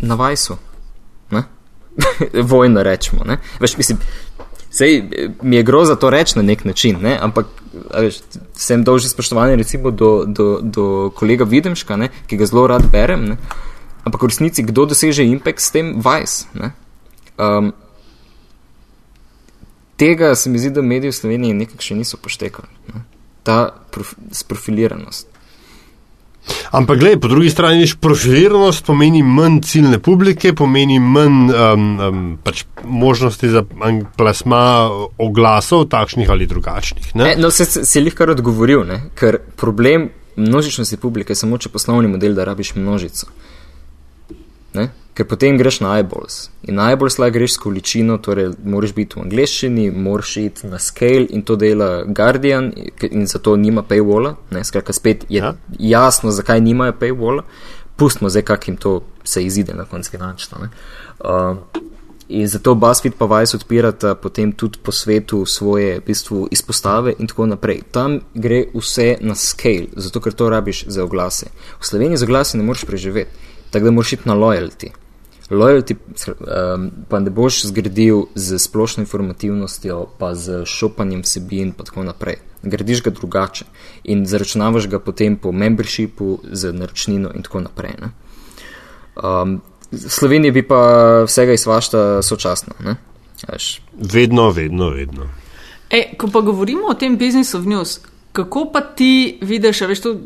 [0.00, 0.56] Na Vajsu.
[1.30, 1.42] Ne?
[2.52, 3.24] Vojno rečemo.
[3.24, 3.38] Ne?
[3.60, 3.98] Veš, mislim,
[4.70, 5.02] sej,
[5.42, 7.18] mi je groza to reči na nek način, ne?
[7.20, 7.46] ampak
[7.90, 8.18] a veš,
[8.54, 12.08] sem dolžni spoštovanje recimo do, do, do kolega Videmška, ne?
[12.26, 13.24] ki ga zelo rad berem.
[13.24, 13.36] Ne?
[14.06, 16.46] Ampak v resnici, kdo doseže impact s tem Vajs?
[16.54, 17.74] Um,
[19.98, 22.70] tega se mi zdi, da mediji v Sloveniji nekako še niso poštekali.
[22.94, 23.02] Ne?
[23.42, 25.26] Ta prof, sprofiliranost.
[26.70, 32.20] Ampak, gledaj, po drugi strani, viš, profiliranost pomeni manj ciljne publike, pomeni manj um, um,
[32.44, 33.64] pač možnosti za
[34.16, 34.86] plasma
[35.18, 37.14] oglasov, takšnih ali drugačnih.
[37.18, 37.32] Ne?
[37.32, 39.00] E, no, se, se, se jih kar odgovoril, ne?
[39.18, 43.30] ker problem množičnosti publike je samo, če poslovni model, da rabiš množico.
[44.76, 44.90] Ne?
[45.16, 46.50] Ker potem greš na eyeballs.
[46.68, 50.80] In na eyeballs lahko greš s količino, torej moraš biti v angleščini, moraš iti na
[50.82, 52.68] scale in to dela Guardian
[53.10, 54.34] in zato nima paywalla.
[54.52, 54.64] Ne?
[54.64, 55.54] Skratka, spet je ja.
[55.78, 56.04] Ja.
[56.04, 57.46] jasno, zakaj nimajo paywalla.
[57.96, 60.58] Pustimo zdaj, kak jim to se izide na koncu finančno.
[60.62, 60.68] ne.
[61.24, 61.56] Uh,
[62.28, 67.30] In zato BuzzFeed pa Vice odpirata potem tudi po svetu svoje v bistvu, izpostave in
[67.30, 67.84] tako naprej.
[67.94, 71.46] Tam gre vse na scale, zato ker to rabiš za oglase.
[71.78, 73.30] V Sloveniji z oglasi ne moreš preživeti,
[73.76, 74.90] tako da moraš iti na loyalty.
[75.50, 82.02] Loyalty um, pa ne boš zgradil z splošno informativnostjo, pa z šopanjem vsebin in tako
[82.02, 82.40] naprej.
[82.62, 83.64] Gradiš ga drugače
[84.04, 87.94] in zaračunavaš ga potem po membershipu, z naročnino in tako naprej.
[88.00, 88.10] Ne?
[89.22, 89.60] Um,
[89.92, 92.74] v Sloveniji bi pa vsega izvašta sočasno.
[92.80, 92.96] Ne?
[93.46, 95.28] Veš, Vedno, vedno, vedno.
[95.90, 98.00] E, ko pa govorimo o tem business of news,
[98.32, 100.16] kako pa ti vidiš, a veš, to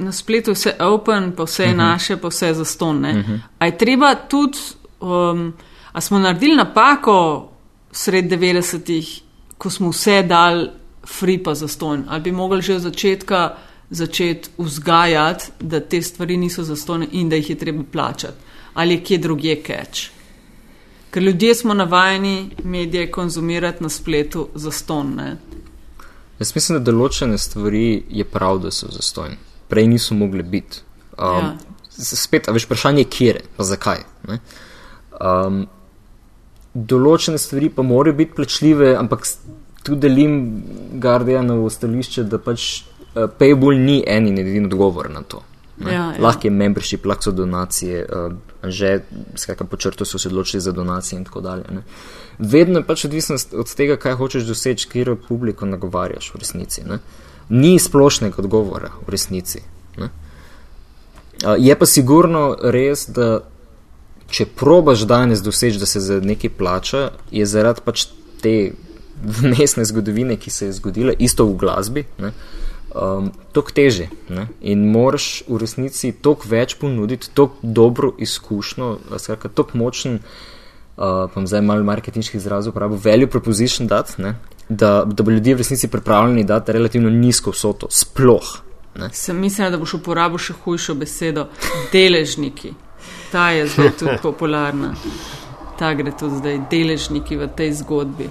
[0.00, 1.76] na spletu vse open, pa vse uh -huh.
[1.76, 3.04] naše, pa vse je zaston.
[3.04, 3.38] Uh -huh.
[3.58, 4.58] A je treba tudi,
[5.00, 5.52] um,
[5.92, 7.48] a smo naredili napako
[7.92, 9.20] sred 90-ih,
[9.58, 10.68] ko smo vse dal
[11.06, 13.56] free pa zaston, ali bi mogli že od začetka
[13.90, 18.34] začeti vzgajati, da te stvari niso zastone in da jih je treba plačati,
[18.74, 20.00] ali je kje drugje catch.
[21.10, 25.14] Ker ljudje smo navajeni medije konzumirati na spletu za ston.
[25.14, 25.36] Ne?
[26.38, 29.36] Jaz mislim, da določene stvari je prav, da so zastojne.
[29.70, 30.82] Prej niso mogli biti.
[31.18, 31.56] Um, Ja.
[32.00, 33.98] Spet, a veš, vprašanje je, kje, pa zakaj.
[34.28, 34.38] ne?
[35.20, 35.66] Um,
[36.74, 39.26] določene stvari pa morajo biti plačljive, ampak
[39.84, 40.38] tu delim
[41.02, 42.66] Guardianovo stališče, da pač
[43.14, 45.42] uh, Payball ni en in edini odgovor na to.
[45.76, 45.92] ne.
[45.92, 46.20] Ja, ja.
[46.20, 48.32] Lahko je membership, lahko so donacije, uh,
[48.64, 49.00] že
[49.36, 51.64] skratka po črtu so se odločili za donacije in tako dalje.
[51.70, 51.82] Ne.
[52.38, 56.84] Vedno je pač odvisno od tega, kaj hočeš doseči, kjer publiko nagovarjaš v resnici.
[56.88, 56.98] Ne.
[57.50, 59.62] Ni splošnega odgovora v resnici.
[59.98, 60.10] Ne.
[61.58, 63.40] Je pa sigurno res, da
[64.30, 68.06] če probaš danes doseči, da se za nekaj plača, je zaradi pač
[68.42, 68.54] te
[69.20, 72.32] vmesne zgodovine, ki se je zgodila, isto v glasbi, ne,
[72.94, 74.08] um, toliko teže.
[74.28, 81.26] Ne, in moraš v resnici toliko več ponuditi, toliko dobro izkušnjo, skratka, toliko močen, uh,
[81.32, 84.36] pa zdaj malo marketinških izrazov uporabil, value proposition dati, ne,
[84.70, 88.62] da, da bo ljudje v resnici pripravljeni dati relativno nizko vsoto, sploh.
[88.94, 89.10] Ne.
[89.12, 91.48] Sem mislila, da boš uporabil še hujšo besedo.
[91.92, 92.72] Deležniki.
[93.32, 94.94] Ta je zdaj tudi popularna.
[95.78, 98.30] Ta gre tudi zdaj, deležniki v tej zgodbi.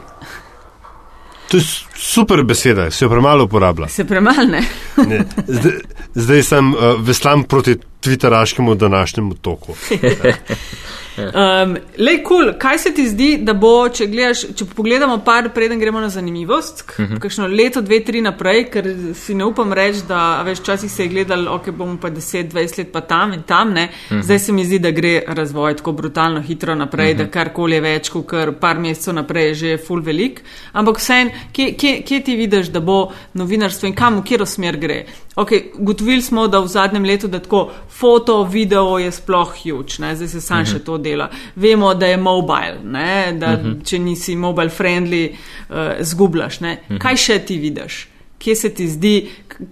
[1.49, 1.63] To je
[1.95, 3.87] super beseda, se jo premalo uporablja.
[3.89, 4.61] Se premalne.
[5.07, 5.23] Ne.
[5.47, 5.79] Zdaj,
[6.13, 9.75] zdaj sem uh, veslam proti twitteraškemu današnjemu toku.
[11.19, 12.53] Um, Lej, kul, cool.
[12.59, 16.83] kaj se ti zdi, da bo, če, gledaš, če pogledamo par, preden gremo na zanimivost,
[16.89, 17.19] uh -huh.
[17.19, 21.03] kakšno leto, dve, tri naprej, ker si ne upam reči, da a veš, včasih se
[21.03, 23.89] je gledal, ok, bomo pa 10-20 let pa tam in tam, ne.
[24.09, 24.21] Uh -huh.
[24.23, 27.23] Zdaj se mi zdi, da gre razvoj tako brutalno hitro naprej, uh -huh.
[27.23, 30.41] da karkoli je več, kot kar par mesecev naprej je že full velik.
[30.71, 34.77] Ampak vseeno, kje, kje, kje ti vidiš, da bo novinarstvo in kam, v katero smer
[34.77, 35.05] gre?
[35.35, 40.15] Ok, ugotovili smo, da v zadnjem letu, da tako foto, video je sploh huge, ne?
[40.15, 40.71] zdaj se sam uh -huh.
[40.71, 41.08] še to dela.
[41.55, 43.33] Vemo, da je mobile, ne?
[43.33, 43.85] da uh -huh.
[43.85, 45.29] če nisi mobile friendly,
[45.69, 46.61] uh, zgubljaš.
[46.61, 46.97] Uh -huh.
[46.97, 48.07] Kaj še ti vidiš?
[48.39, 49.29] Kje se ti zdi,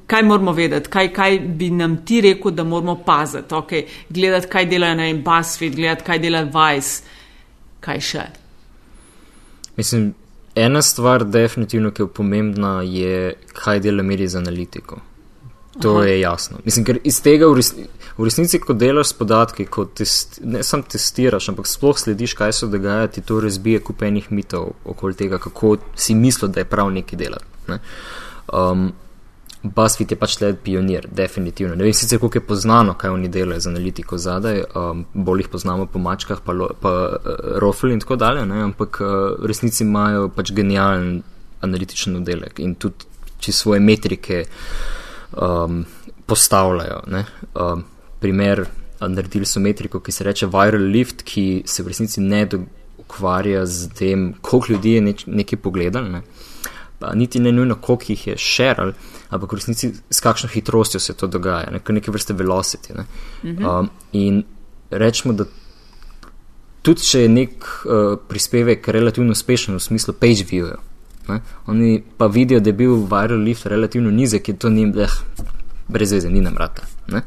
[0.07, 3.55] kaj moramo vedeti, kaj, kaj bi nam ti rekel, da moramo paziti?
[3.55, 7.03] Okay, gledati, kaj delajo na en BuzzFeed, gledati, kaj dela Vice,
[7.79, 8.21] kaj še.
[9.77, 10.13] Mislim,
[10.55, 14.99] ena stvar, definitivno, ki je pomembna, je, kaj dela medij za analitiko.
[15.81, 16.05] To Aha.
[16.05, 16.57] Je jasno.
[16.65, 17.85] Mislim, ker iz tega v, resni,
[18.17, 22.53] v resnici, ko delaš s podatki, ko test, ne samo testiraš, ampak sploh slediš, kaj
[22.53, 26.69] se dogaja, ti to razbije kup enih mitov okoli tega, kako si mislil, da je
[26.69, 27.45] prav nekaj delati.
[27.67, 27.79] Ne?
[28.53, 28.89] Um,
[29.63, 31.75] BuzzFeed je pač tle pionir, definitivno.
[31.75, 35.49] Ne vem sicer, koliko je poznano, kaj oni delajo z analitiko zadaj, um, bolj jih
[35.53, 38.61] poznamo po mačkah, pa, lo, pa uh, rofl in tako dalje, ne?
[38.69, 41.21] ampak uh, v resnici imajo pač genijalen
[41.61, 43.05] analitičen oddelek in tudi
[43.51, 44.45] svoje metrike
[45.33, 45.85] um,
[46.25, 47.01] postavljajo.
[47.07, 47.25] Ne?
[47.55, 47.83] Um,
[48.19, 48.65] primer,
[48.99, 52.47] naredili so metriko, ki se reče Viral Lift, ki se v resnici ne
[52.97, 56.09] ukvarja z tem, koliko ljudi je neč, nekaj pogledal.
[56.11, 56.21] Ne?
[56.99, 58.93] Pa niti ne nujno, koliko jih je šeral,
[59.29, 61.81] ampak v resnici s kakšno hitrostjo se to dogaja, ne?
[61.89, 62.97] neke vrste velocity.
[62.97, 63.05] Ne?
[63.43, 64.43] Um, in
[64.91, 65.45] rečemo, da
[66.81, 70.81] tudi če je nek uh, prispevek relativno uspešen v smislu page view-jev,
[71.27, 75.19] ne, oni pa vidijo, da je bil viral lift relativno nizek in to ni, eh,
[75.87, 76.81] brez veze, ni nam rata.
[77.07, 77.21] ne.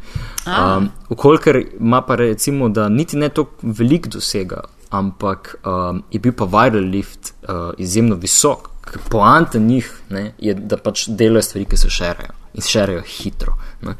[0.47, 6.33] Um, Ukolikor ima pa recimo, da niti ne toliko velik dosega, ampak um, je bil
[6.33, 8.71] pa viral lift uh, izjemno visok.
[8.91, 13.55] ker Poanta njih ne, je, da pač delajo stvari, ki se šerajo in šerajo hitro.
[13.83, 13.95] ne.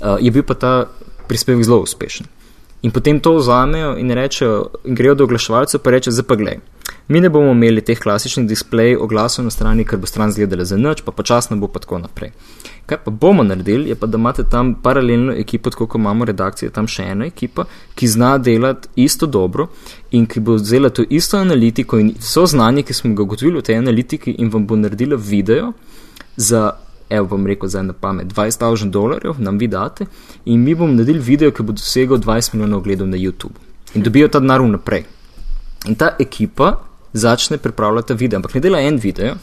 [0.00, 0.86] Uh, je bil pa ta
[1.28, 2.26] prispevek zelo uspešen.
[2.82, 6.58] In potem to vzamejo in rečejo, in grejo do oglaševalcev, pa rečejo, zdaj pa glej.
[7.08, 10.76] Mi ne bomo imeli teh klasičnih displej oglasov na strani, ker bo stran zgledala za
[10.76, 12.30] nič, pa počasno bo pa tako naprej.
[12.86, 16.70] Kaj pa bomo naredili, je pa, da imate tam paralelno ekipo, tako kot imamo redakcije,
[16.70, 17.64] tam še ena ekipa,
[17.94, 19.68] ki zna delati isto dobro
[20.10, 23.66] in ki bo vzela to isto analitiko in vso znanje, ki smo ga ugotovili v
[23.68, 25.72] tej analitiki in vam bo naredila video
[26.36, 26.72] za,
[27.10, 30.06] evo bom rekel zdaj na pamet, 20.000 dolarjev nam vi date
[30.44, 33.58] in mi bomo naredili video, ki bo dosegel 20 milijonov ogledov na YouTube.
[33.94, 35.04] In dobijo ta denar vnaprej.
[35.86, 36.76] In ta ekipa
[37.12, 39.34] začne pripravljati video, ampak ne dela en video,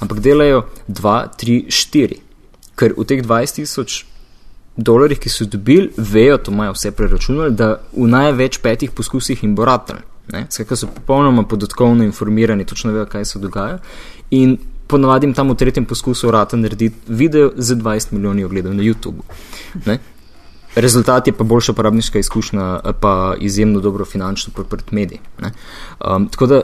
[0.00, 2.20] ampak delajo dva, tri, štiri.
[2.76, 4.04] Ker v teh 20 tisoč
[4.76, 9.54] dolarjih, ki so dobili, vejo, to imajo vse preračunali, da v največ petih poskusih jim
[9.56, 10.04] bo ratal.
[10.50, 13.78] Skratka, so popolnoma podatkovno informirani, točno vejo, kaj se dogaja.
[14.30, 18.82] In ponovadi jim tam v tretjem poskusu rata narediti video z 20 milijoni ogledov na
[18.82, 19.24] YouTube.
[19.86, 19.98] Ne?
[20.76, 25.18] Rezultat je pa boljša uporabniška izkušnja, pa izjemno dobro finančno podprt medij.
[25.40, 25.52] ne.
[26.00, 26.62] Um, tako da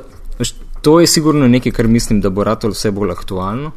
[0.82, 3.70] to je sigurno nekaj, kar mislim, da bo ratalo vse bolj aktualno.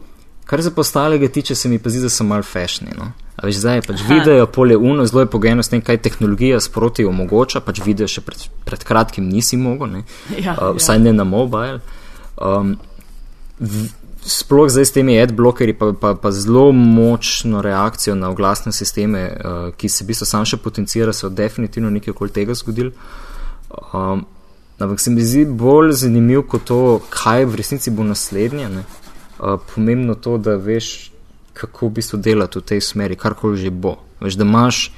[0.45, 2.87] Kar se pa ostalega tiče, se mi pa zdi, da so mal fashni.
[2.97, 3.11] No?
[3.35, 6.59] A veš, zdaj je pač video, polje uno, zelo je pogojeno s tem, kaj tehnologija
[6.61, 10.03] sproti omogoča, pač video še pred, pred kratkim nisi mogel, ne?
[10.37, 11.03] Ja, uh, vsaj ja.
[11.07, 11.79] ne na mobile.
[12.37, 12.75] Um,
[13.59, 13.87] v,
[14.25, 19.73] sploh zdaj s temi adblockerji, pa, pa, pa zelo močno reakcijo na oglasne sisteme, uh,
[19.77, 22.93] ki se v bistvu sam še potencira, so definitivno nekaj okoli tega zgodili.
[23.93, 24.25] Um,
[24.79, 26.79] ampak se mi zdi bolj zanimivo kot to,
[27.13, 28.71] kaj v resnici bo naslednje.
[28.71, 31.11] Uh, pomembno to, da veš,
[31.53, 33.99] kako v bistvu delati v tej smeri, karkoli že bo.
[34.23, 34.89] Veš, da imaš,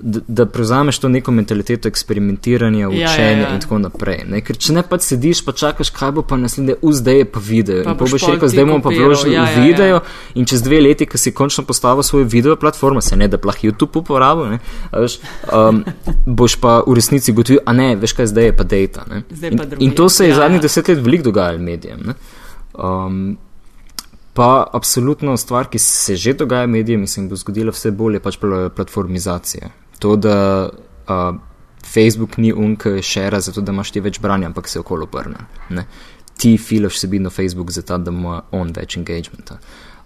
[0.00, 3.54] da, da prevzameš to neko mentaliteto eksperimentiranja, ja, učenja ja.
[3.54, 4.22] in tako naprej.
[4.28, 4.40] Ne?
[4.40, 7.84] Ker če ne pa sediš, pa čakaš, kaj bo pa naslednje, zdaj je pa video.
[7.84, 9.64] Pa in boš rekel, zdaj bomo pa vložili ja, ja, ja.
[9.64, 10.00] video
[10.34, 13.58] in čez dve leti, ko si končno postavil svojo video platformo, se ne da plah
[13.62, 14.60] YouTube uporabil, ne,
[14.92, 15.18] veš,
[15.52, 15.82] um,
[16.40, 19.04] boš pa v resnici gotovil, a ne, veš kaj, zdaj je pa data.
[19.10, 19.22] Ne.
[19.30, 20.62] Zdaj pa In, in to se je Ja, zadnjih ja.
[20.62, 22.00] deset let veliko dogajalo medijem.
[22.06, 22.14] Ne.
[22.74, 23.36] Um,
[24.38, 28.14] pa absolutno stvar, ki se že dogaja medijem in se jim bo zgodila vse bolj,
[28.14, 29.70] je pač pla- platformizacija.
[29.98, 31.36] To, da uh,
[31.86, 35.46] Facebook ni unk šera, zato da imaš ti več branja, ampak se okolo obrne.
[35.70, 35.86] ne.
[36.38, 39.58] Ti filaš vsebino Facebook zato, da ima on več engagementa.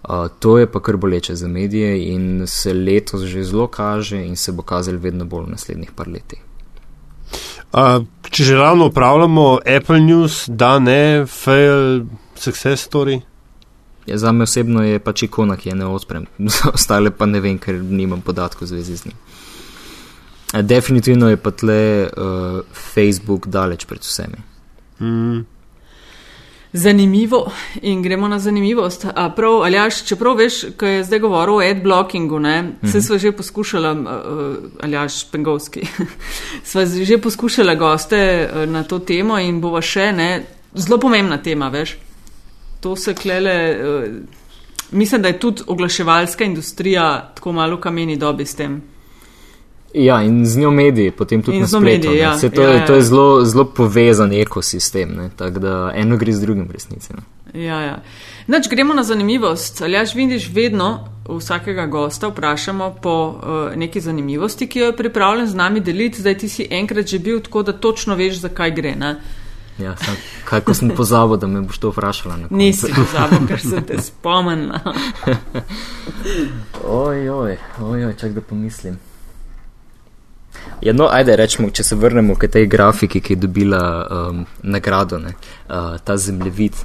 [0.03, 4.35] Uh, to je pa kar boleče za medije in se letos že zelo kaže in
[4.35, 6.41] se bo kazalo vedno bolj v naslednjih par letih.
[7.73, 12.03] A, če že ravno upravljamo Apple News, da ne, fail,
[12.35, 13.21] success story.
[14.05, 16.27] Ja, za me osebno je pač ikona, ki je ne odprem,
[16.57, 19.17] za ostale pa ne vem, ker nimam podatkov v zvezi z njim.
[20.53, 22.61] Eh, Definitivno je pa tle uh,
[22.93, 24.37] Facebook daleč pred vsemi.
[25.01, 25.45] Mm.
[26.73, 27.51] Zanimivo
[27.81, 29.05] in gremo na zanimivost.
[29.15, 32.91] A prav, Aljaš, čeprav veš, ko je zdaj govoril o adblockingu, ne, mm -hmm.
[32.91, 35.81] se sva že poskušala, uh, Aljaš Pengovski,
[36.69, 41.69] sva že poskušala goste uh, na to temo in bova še, ne, zelo pomembna tema,
[41.69, 41.97] veš.
[42.79, 44.09] To se klele, uh,
[44.91, 48.92] mislim, da je tudi oglaševalska industrija tako malo kameni dobi s tem.
[49.93, 51.83] Ja, in z njo mediji, potem tudi In na spletu.
[51.85, 52.37] mediji, ja.
[52.37, 52.85] Saj to, Ja, je, ja.
[52.85, 57.13] to je zelo, zelo povezan ekosistem, ne, tako da eno gre z drugim v resnici.
[57.13, 57.21] Ne.
[57.63, 58.01] Ja, ja.
[58.47, 59.81] Noč gremo na zanimivost.
[59.81, 65.55] Aljaš, vidiš, vedno vsakega gosta vprašamo po uh, neki zanimivosti, ki jo je pripravljen z
[65.55, 66.19] nami deliti.
[66.19, 68.95] Zdaj ti si enkrat že bil, tako da točno veš, zakaj gre.
[68.95, 69.15] Ne?
[69.79, 70.15] Ja, sam,
[70.45, 72.37] kaj, ko sem pozabil, da me boš to vprašala.
[72.49, 74.79] Nisi pozabil, ker sem te spomnila.
[76.87, 78.97] Oj, oj, oj, oj čak da pomislim.
[80.81, 85.19] Ja, no, ajde, rečemo, če se vrnemo k tej grafiki, ki je dobila um, nagrado,
[85.19, 85.35] ne,
[85.69, 86.75] uh, ta zemljevid.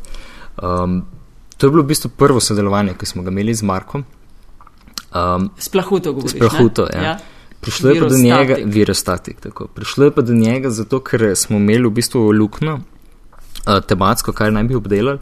[0.62, 1.00] Um,
[1.56, 4.04] to je bilo v bistvu prvo sodelovanje, ki smo ga imeli z Markom.
[5.10, 6.36] Um, Splahuto govoriš.
[6.36, 7.04] S Plahuto, ne?
[7.04, 7.18] ja.
[7.60, 8.48] Prišlo je pa do Virostatik.
[8.48, 9.66] njega, virostatik, tako.
[9.66, 14.52] Prišlo je pa do njega zato, ker smo imeli v bistvu luknjo, uh, tematsko, kar
[14.54, 15.18] naj bi obdelali.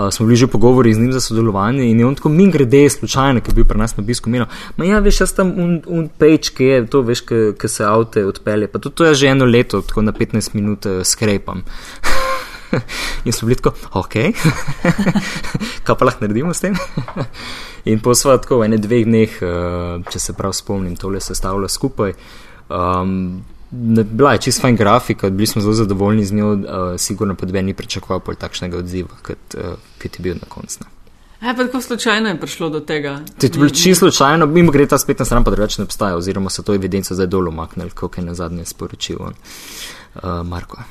[0.00, 2.88] Uh, smo bili že pogovori z njim za sodelovanje in je on tako min grede,
[2.88, 4.46] slučajno, ki je bil pri nas na obisku, menil,
[4.76, 7.24] ma ja, veš, jaz tam un, un page, ki je to, veš,
[7.58, 10.86] ki se avte odpelje, pa tudi to je že eno leto, tako na 15 minut
[10.86, 11.64] uh, skrepam.
[13.26, 14.14] in smo bili tako, ok,
[15.84, 16.78] kaj pa lahko naredimo s tem?
[17.90, 22.14] in posva tako v ene dveh dneh, uh, če se prav spomnim, tole sestavlja skupaj.
[22.70, 26.60] Um, bila je čist fajn grafika, bili smo zelo zadovoljni z njo, uh,
[26.98, 30.78] sigurno pa dve ni pričakoval pol takšnega odziva, kot, uh, kot je bil na koncu.
[30.80, 30.86] no.
[31.40, 33.20] E, pa tako slučajno je prišlo do tega.
[33.38, 36.50] To je bilo čisto slučajno, mimo gre ta spletna stran, pa drugače ne obstaja, oziroma
[36.50, 39.34] so to evidenco zdaj dol umaknili, kot je na zadnje sporočil on,
[40.14, 40.82] uh, Marko.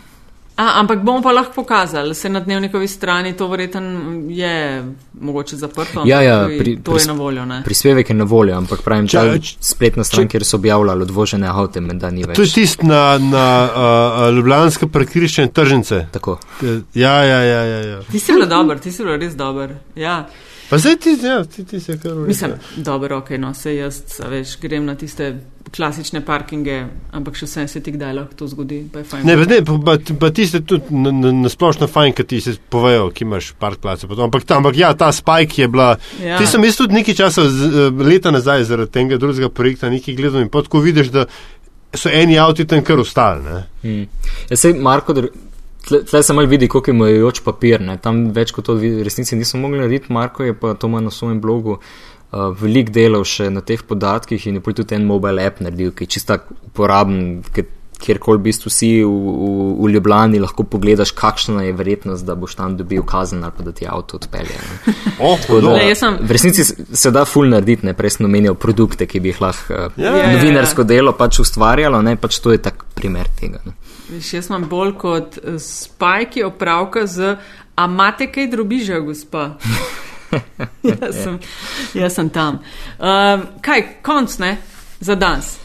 [0.59, 3.81] A, ampak bomo pa lahko pokazali, se na dnevnikovi strani to verjetno
[4.27, 4.83] je
[5.13, 6.03] mogoče zaprto.
[6.05, 7.45] Ja, ja, pri- to pri- je na voljo.
[7.45, 7.61] Ne?
[7.63, 11.47] Prispevek je na voljo, ampak pravim, Če- če- spletna stran, če- kjer so objavljali odvožene
[11.47, 12.35] avte, menda ni več.
[12.35, 16.05] To je tisto na, na uh, Ljubljanske parkirišče in tržnice.
[16.11, 16.39] Tako.
[16.93, 17.63] Ja, ja, ja.
[17.63, 18.01] ja, ja.
[18.11, 19.77] Ti si bil dober, ti si bil res dober.
[19.95, 20.25] Ja.
[20.69, 24.27] Pa zdaj ti, ja, ti, ti se kar Mislim, dobro, ok, no, se jaz, a
[24.27, 25.39] veš, grem na tiste
[25.75, 26.77] klasične parkinge,
[27.15, 29.25] ampak še vsem se ti kdaj lahko to zgodi, pa je fajn.
[29.27, 32.39] Ne, ne, pa, pa, pa ti ste tudi na, na, na splošno fajn, ker ti
[32.43, 34.07] se povejo, ki imaš park place.
[34.09, 35.91] Ampak, ta- ampak ja, ta spike je bila.
[36.23, 36.39] Ja.
[36.39, 40.17] Ti sem jaz tudi nekaj časa, z, eh, leta nazaj, zaradi tega drugega projekta, nekaj
[40.17, 41.27] gledal in potko vidiš, da
[41.95, 43.45] so eni avti tam kar ostali.
[43.45, 43.63] ne.
[43.83, 44.03] Hmm.
[44.49, 47.81] Ja, sej, Marko, tle, tle se malo vidi, koliko je mojoč papir.
[47.81, 47.97] Ne?
[47.97, 50.13] Tam več kot to v resnici nismo mogli narediti.
[50.13, 51.83] Marko je pa to ima na svojem blogu uh,
[52.31, 56.03] veliko delal še na teh podatkih in je potem tudi en mobile app naredil, ki
[56.05, 56.37] je čisto
[56.69, 57.41] uporaben.
[57.99, 59.47] Kjerkoli v bistvu si v, v,
[59.83, 63.73] v Ljubljani, lahko pogledaš, kakšna je verjetnost, da boš tam dobil kazen ali pa da
[63.75, 64.55] ti avto odpelje.
[64.55, 64.93] ne.
[65.19, 65.73] Oh, da.
[65.75, 69.33] Ne, sem- v resnici se, da ful narediti, ne prej sem omenjal produkte, ki bi
[69.33, 70.31] jih lahko uh, Ja, ja, ja.
[70.31, 73.59] novinarsko delo pač ustvarjalo, ne pač to je tak primer tega.
[73.67, 73.75] Ne.
[74.13, 77.35] Veš, jaz imam bolj kot eh, spajki opravka z,
[77.75, 79.57] a imate kaj drobiža, gospa?
[80.91, 81.39] jaz, sem,
[81.93, 82.61] jaz sem tam.
[82.99, 84.57] Um, kaj, konc ne,
[84.99, 85.57] za danes.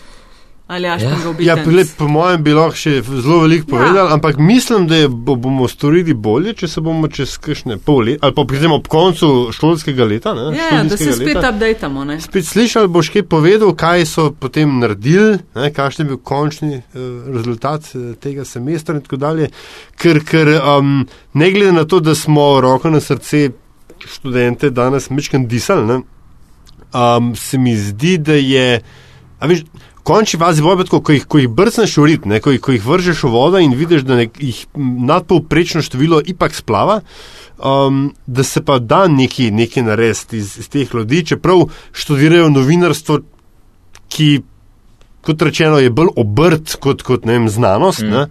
[0.67, 0.99] Ali ja,
[1.39, 4.15] ja, lep, po mojem bi lahko še zelo veliko povedali, ja.
[4.15, 8.33] ampak mislim, da je, bomo storili bolje, če se bomo čez kakšne pol leta, ali
[8.39, 10.33] pa pridemo ob koncu šolskega leta.
[10.39, 12.07] Ne, ja, ja da se spet updatamo.
[12.25, 17.05] Spet slišali boš kaj povedal, kaj so potem naredili, kakšen je bil končni uh,
[17.35, 19.51] rezultat uh, tega semestra in tako dalje.
[20.01, 21.03] Ker, ker um,
[21.37, 23.51] ne glede na to, da smo roko na srce
[24.09, 26.03] študente danes mečkam disali,
[26.95, 28.81] um, se mi zdi, da je.
[29.41, 29.65] Veš,
[30.05, 33.25] končni fazi boja, ko, ko, ko jih brcneš v rit, ne, ko, ko jih vržeš
[33.25, 37.01] v vodo in vidiš, da nek, jih nadpovprečno število ipak splava,
[37.59, 43.21] um, da se pa da nekaj, nekaj narediti iz, iz teh ljudi, čeprav študirajo novinarstvo,
[44.13, 44.29] ki,
[45.25, 48.05] kot rečeno, je bolj obrt kot, kot vem, znanost.
[48.05, 48.13] Mm.
[48.13, 48.27] Ne,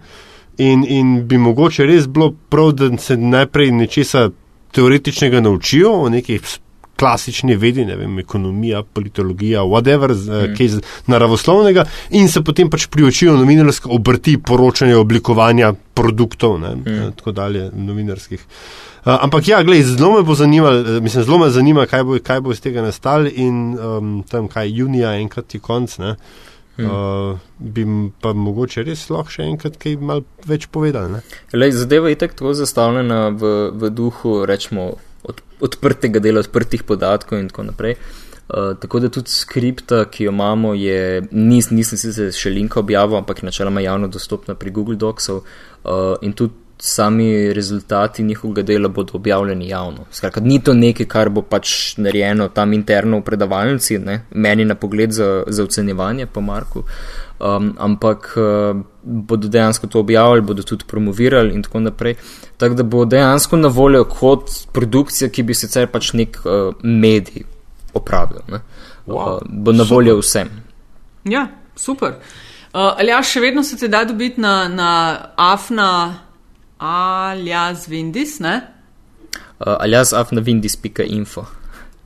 [0.58, 4.28] in, in bi mogoče res bilo prav, da se najprej nečesa
[4.74, 6.58] teoretičnega naučijo o nekih
[6.96, 10.54] klasični vedi, ne vem, ekonomija, politologija, whatever, mm.
[10.56, 10.78] kaj
[11.10, 17.12] naravoslovnega, in se potem pač priočijo novinarske obrti, poročanje, oblikovanja produktov, ne, mm.
[17.18, 18.46] tako dalje, novinarskih.
[19.04, 22.40] Uh, ampak ja, gledaj, zelo me bo zanimalo, mislim, zelo me zanima, kaj bo, kaj
[22.40, 26.14] bo iz tega nastalo in um, tam, kaj junija, enkrat je konc, ne,
[26.78, 26.84] mm.
[26.84, 27.86] uh, bi
[28.20, 31.22] pa mogoče res lahko še enkrat kaj mal več povedali.
[31.54, 34.92] Lej, zadeva je tako zastavljena v, v duhu, rečemo,
[35.24, 37.98] od, odprtega dela, odprtih podatkov in tako naprej.
[38.44, 43.16] Uh, tako da tudi skripta, ki jo imamo, je, nis, nisem sicer še linka objavil,
[43.22, 48.88] ampak je načeloma javno dostopna pri Google Docsov uh, in tudi sami rezultati njihovega dela
[48.88, 50.04] bodo objavljeni javno.
[50.10, 54.24] Skratka, ni to nekaj, kar bo pač narejeno tam interno v predavalnici, ne?
[54.30, 56.84] meni na pogled za, za ocenjevanje po Marku.
[57.40, 62.14] Um, ampak uh, bodo dejansko to objavili, bodo tudi promovirali in tako naprej.
[62.56, 67.44] Tako da bo dejansko na voljo kot produkcija, ki bi sicer pač nek uh, medij
[67.94, 68.38] opravil.
[69.06, 70.50] Wow, uh, bo na voljo vsem.
[71.24, 72.18] Ja, super.
[72.74, 74.90] Uh, ali ja, še vedno se ti da dobiti na, na
[75.36, 75.90] afna
[76.84, 78.60] ali jaz vindis, ne?
[79.34, 81.46] Uh, ali jaz afna vindis.info.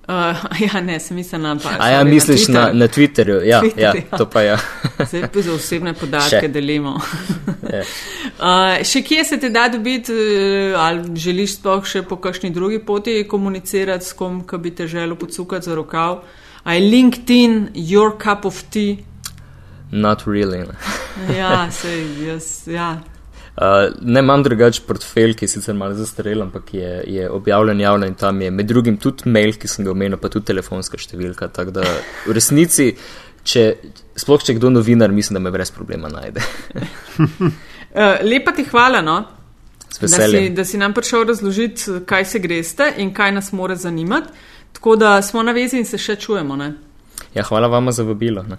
[0.08, 0.14] Uh,
[0.66, 1.82] ja, ne, sem mislil na Twitterju.
[1.84, 3.40] A ja, misliš na, na Twitterju?
[3.44, 4.56] Ja, Twitter, ja, ja, to pa ja.
[5.10, 6.48] Zdaj pa za osebne podatke še.
[6.48, 6.94] delimo.
[6.96, 12.80] uh, še kje se te da dobiti, uh, ali želiš sploh še po kakšni drugi
[12.80, 16.22] poti komunicirati s kom, ki bi te želel podsukati za rokav?
[16.64, 19.04] A je LinkedIn your cup of tea?
[19.92, 20.64] Not really.
[21.36, 22.96] ja, sej, jaz, ja.
[23.58, 28.06] Uh, ne imam drugačen portfelj, ki je sicer malo zastarel, ampak je, je objavljen javno
[28.06, 31.48] in tam je med drugim tudi mail, ki sem ga omenil, pa tudi telefonska številka.
[31.56, 31.86] Tako da
[32.26, 32.92] v resnici,
[33.42, 33.64] če,
[34.14, 36.44] sploh če kdo novinar, mislim, da me brez problema najde.
[37.18, 37.50] uh,
[38.30, 39.18] lepa ti hvala, no?
[40.00, 44.28] da, si, da si nam prišel razložiti, kaj se greste in kaj nas more zanimati.
[44.72, 46.56] Tako da smo na vezi in se še čujemo.
[47.34, 48.46] Ja, hvala vama za vabilo.
[48.46, 48.58] Ne?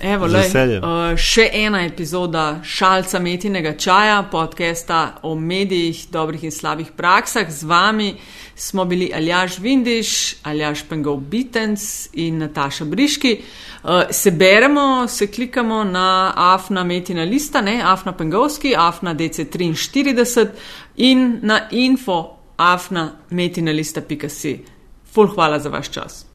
[0.00, 0.48] Evo, lej,
[0.80, 7.50] uh, še ena epizoda šalca metinega čaja, podcasta o medijih, dobrih in slabih praksah.
[7.52, 8.14] Z vami
[8.56, 10.12] smo bili Aljaš Vindiš,
[10.48, 13.34] Aljaš Pengov Bitens in Nataša Briški.
[13.82, 20.48] Uh, se beremo, se klikamo na Afna metina lista, ne Afna Pengovski, Afna DC43
[20.96, 24.58] in na info afna metina lista.si.
[25.12, 26.26] Ful hvala za vaš čas.